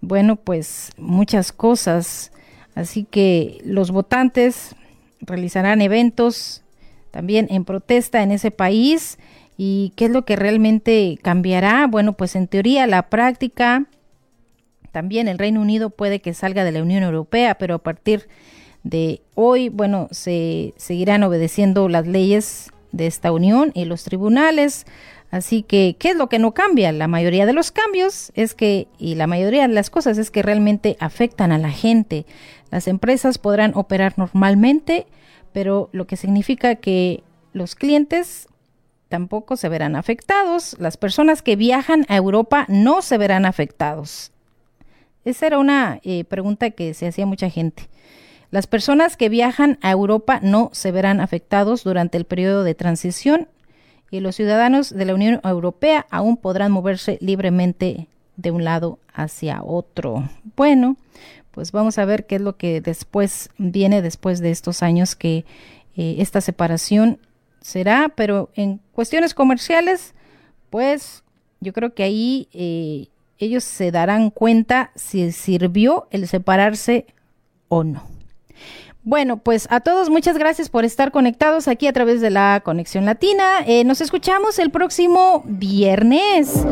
bueno, 0.00 0.36
pues 0.36 0.90
muchas 0.96 1.52
cosas. 1.52 2.32
Así 2.74 3.04
que 3.04 3.60
los 3.62 3.90
votantes 3.90 4.74
realizarán 5.20 5.82
eventos 5.82 6.63
también 7.14 7.46
en 7.48 7.64
protesta 7.64 8.24
en 8.24 8.32
ese 8.32 8.50
país. 8.50 9.18
¿Y 9.56 9.92
qué 9.94 10.06
es 10.06 10.10
lo 10.10 10.24
que 10.24 10.34
realmente 10.34 11.16
cambiará? 11.22 11.86
Bueno, 11.86 12.14
pues 12.14 12.34
en 12.34 12.48
teoría 12.48 12.88
la 12.88 13.08
práctica, 13.08 13.86
también 14.90 15.28
el 15.28 15.38
Reino 15.38 15.60
Unido 15.60 15.90
puede 15.90 16.18
que 16.18 16.34
salga 16.34 16.64
de 16.64 16.72
la 16.72 16.82
Unión 16.82 17.04
Europea, 17.04 17.54
pero 17.54 17.76
a 17.76 17.78
partir 17.78 18.26
de 18.82 19.22
hoy, 19.36 19.68
bueno, 19.68 20.08
se 20.10 20.74
seguirán 20.76 21.22
obedeciendo 21.22 21.88
las 21.88 22.04
leyes 22.08 22.72
de 22.90 23.06
esta 23.06 23.30
unión 23.30 23.70
y 23.74 23.84
los 23.84 24.02
tribunales. 24.02 24.84
Así 25.30 25.62
que, 25.62 25.94
¿qué 25.96 26.10
es 26.10 26.16
lo 26.16 26.28
que 26.28 26.40
no 26.40 26.52
cambia? 26.52 26.90
La 26.90 27.06
mayoría 27.06 27.46
de 27.46 27.52
los 27.52 27.70
cambios 27.70 28.32
es 28.34 28.54
que, 28.54 28.88
y 28.98 29.14
la 29.14 29.28
mayoría 29.28 29.68
de 29.68 29.74
las 29.74 29.88
cosas 29.88 30.18
es 30.18 30.32
que 30.32 30.42
realmente 30.42 30.96
afectan 30.98 31.52
a 31.52 31.58
la 31.58 31.70
gente. 31.70 32.26
Las 32.72 32.88
empresas 32.88 33.38
podrán 33.38 33.70
operar 33.76 34.14
normalmente, 34.16 35.06
pero 35.54 35.88
lo 35.92 36.06
que 36.06 36.16
significa 36.16 36.74
que 36.74 37.22
los 37.52 37.76
clientes 37.76 38.48
tampoco 39.08 39.56
se 39.56 39.68
verán 39.68 39.94
afectados. 39.94 40.76
Las 40.80 40.96
personas 40.96 41.42
que 41.42 41.54
viajan 41.54 42.04
a 42.08 42.16
Europa 42.16 42.66
no 42.68 43.00
se 43.00 43.16
verán 43.16 43.46
afectados. 43.46 44.32
Esa 45.24 45.46
era 45.46 45.58
una 45.58 46.00
eh, 46.02 46.24
pregunta 46.24 46.70
que 46.70 46.92
se 46.92 47.06
hacía 47.06 47.24
mucha 47.24 47.48
gente. 47.48 47.88
Las 48.50 48.66
personas 48.66 49.16
que 49.16 49.28
viajan 49.28 49.78
a 49.80 49.92
Europa 49.92 50.40
no 50.42 50.70
se 50.72 50.90
verán 50.90 51.20
afectados 51.20 51.84
durante 51.84 52.18
el 52.18 52.24
periodo 52.24 52.64
de 52.64 52.74
transición 52.74 53.48
y 54.10 54.18
los 54.18 54.34
ciudadanos 54.34 54.90
de 54.90 55.04
la 55.04 55.14
Unión 55.14 55.40
Europea 55.44 56.06
aún 56.10 56.36
podrán 56.36 56.72
moverse 56.72 57.16
libremente 57.20 58.08
de 58.36 58.50
un 58.50 58.64
lado 58.64 58.98
hacia 59.12 59.62
otro. 59.62 60.28
Bueno, 60.56 60.96
pues 61.54 61.70
vamos 61.70 61.98
a 61.98 62.04
ver 62.04 62.26
qué 62.26 62.34
es 62.36 62.40
lo 62.40 62.56
que 62.56 62.80
después 62.80 63.48
viene 63.58 64.02
después 64.02 64.40
de 64.40 64.50
estos 64.50 64.82
años 64.82 65.14
que 65.14 65.44
eh, 65.96 66.16
esta 66.18 66.40
separación 66.40 67.20
será, 67.60 68.12
pero 68.16 68.50
en 68.56 68.80
cuestiones 68.92 69.34
comerciales, 69.34 70.14
pues 70.68 71.22
yo 71.60 71.72
creo 71.72 71.94
que 71.94 72.02
ahí 72.02 72.48
eh, 72.52 73.06
ellos 73.38 73.62
se 73.62 73.92
darán 73.92 74.30
cuenta 74.30 74.90
si 74.96 75.30
sirvió 75.30 76.08
el 76.10 76.26
separarse 76.26 77.06
o 77.68 77.84
no. 77.84 78.02
Bueno, 79.06 79.36
pues 79.36 79.68
a 79.70 79.80
todos 79.80 80.08
muchas 80.08 80.38
gracias 80.38 80.70
por 80.70 80.86
estar 80.86 81.12
conectados 81.12 81.68
aquí 81.68 81.86
a 81.86 81.92
través 81.92 82.22
de 82.22 82.30
la 82.30 82.62
Conexión 82.64 83.04
Latina. 83.04 83.44
Eh, 83.66 83.84
nos 83.84 84.00
escuchamos 84.00 84.58
el 84.58 84.70
próximo 84.70 85.42
viernes. 85.44 86.64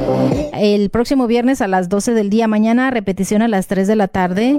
El 0.54 0.88
próximo 0.88 1.26
viernes 1.26 1.60
a 1.60 1.68
las 1.68 1.90
12 1.90 2.14
del 2.14 2.30
día, 2.30 2.48
mañana 2.48 2.90
repetición 2.90 3.42
a 3.42 3.48
las 3.48 3.66
3 3.66 3.86
de 3.86 3.96
la 3.96 4.08
tarde. 4.08 4.58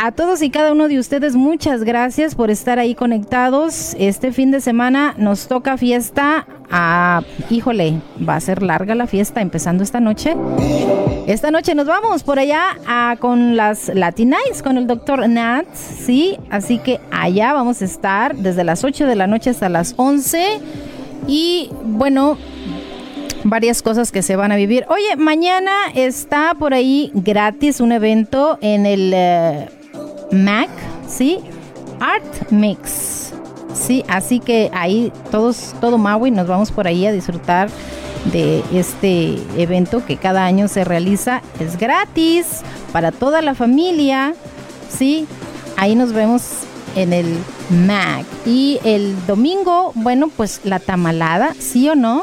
A 0.00 0.12
todos 0.12 0.40
y 0.40 0.50
cada 0.50 0.70
uno 0.70 0.86
de 0.86 1.00
ustedes 1.00 1.34
muchas 1.34 1.82
gracias 1.82 2.36
por 2.36 2.48
estar 2.48 2.78
ahí 2.78 2.94
conectados. 2.94 3.96
Este 3.98 4.30
fin 4.30 4.52
de 4.52 4.60
semana 4.60 5.14
nos 5.18 5.48
toca 5.48 5.76
fiesta. 5.76 6.46
Ah, 6.70 7.22
híjole, 7.50 8.00
va 8.26 8.36
a 8.36 8.40
ser 8.40 8.62
larga 8.62 8.94
la 8.94 9.06
fiesta 9.06 9.40
empezando 9.40 9.82
esta 9.82 9.98
noche. 9.98 10.36
Esta 11.26 11.50
noche 11.50 11.74
nos 11.74 11.86
vamos 11.86 12.22
por 12.22 12.38
allá 12.38 12.76
a, 12.86 13.16
con 13.18 13.56
las 13.56 13.88
Latinais, 13.88 14.62
con 14.62 14.78
el 14.78 14.86
doctor 14.86 15.28
Nats, 15.28 15.78
¿sí? 15.78 16.38
Así 16.48 16.78
que 16.78 17.00
allá 17.10 17.52
vamos 17.52 17.82
a 17.82 17.84
estar 17.84 18.36
desde 18.36 18.62
las 18.64 18.84
8 18.84 19.06
de 19.06 19.16
la 19.16 19.26
noche 19.26 19.50
hasta 19.50 19.68
las 19.68 19.94
11. 19.96 20.60
Y 21.26 21.70
bueno, 21.82 22.38
varias 23.44 23.82
cosas 23.82 24.12
que 24.12 24.22
se 24.22 24.36
van 24.36 24.52
a 24.52 24.56
vivir. 24.56 24.86
Oye, 24.88 25.16
mañana 25.16 25.72
está 25.94 26.54
por 26.58 26.72
ahí 26.72 27.10
gratis 27.14 27.80
un 27.80 27.92
evento 27.92 28.58
en 28.60 28.86
el 28.86 29.12
eh, 29.14 29.68
MAC, 30.30 30.70
¿sí? 31.08 31.38
Art 32.00 32.50
Mix. 32.50 33.32
Sí, 33.74 34.04
así 34.08 34.40
que 34.40 34.70
ahí 34.72 35.12
todos, 35.30 35.74
todo 35.80 35.98
Maui, 35.98 36.30
nos 36.30 36.46
vamos 36.46 36.70
por 36.70 36.86
ahí 36.86 37.06
a 37.06 37.12
disfrutar 37.12 37.68
de 38.32 38.62
este 38.72 39.38
evento 39.56 40.04
que 40.04 40.16
cada 40.16 40.44
año 40.44 40.68
se 40.68 40.84
realiza. 40.84 41.42
Es 41.58 41.78
gratis 41.78 42.62
para 42.92 43.12
toda 43.12 43.42
la 43.42 43.54
familia. 43.54 44.34
Sí, 44.88 45.26
ahí 45.76 45.94
nos 45.94 46.12
vemos 46.12 46.42
en 46.96 47.12
el 47.12 47.38
MAC. 47.86 48.26
Y 48.46 48.78
el 48.84 49.14
domingo, 49.26 49.92
bueno, 49.94 50.28
pues 50.36 50.60
la 50.64 50.78
tamalada, 50.78 51.54
¿sí 51.58 51.88
o 51.88 51.94
no? 51.94 52.22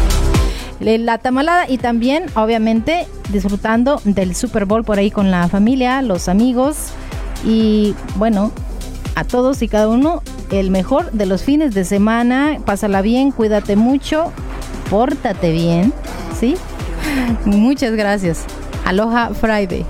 la 0.80 1.18
tamalada 1.18 1.68
y 1.68 1.78
también, 1.78 2.26
obviamente, 2.34 3.06
disfrutando 3.30 4.00
del 4.04 4.34
Super 4.34 4.64
Bowl 4.64 4.84
por 4.84 4.98
ahí 4.98 5.10
con 5.10 5.30
la 5.30 5.48
familia, 5.48 6.02
los 6.02 6.28
amigos. 6.28 6.88
Y 7.44 7.94
bueno, 8.16 8.52
a 9.20 9.24
todos 9.24 9.60
y 9.60 9.68
cada 9.68 9.88
uno 9.88 10.22
el 10.50 10.70
mejor 10.70 11.12
de 11.12 11.26
los 11.26 11.42
fines 11.42 11.74
de 11.74 11.84
semana. 11.84 12.58
Pásala 12.64 13.02
bien, 13.02 13.32
cuídate 13.32 13.76
mucho, 13.76 14.32
pórtate 14.88 15.52
bien, 15.52 15.92
¿sí? 16.38 16.56
Muchas 17.44 17.92
gracias. 17.92 18.46
Aloha 18.86 19.30
Friday. 19.34 19.84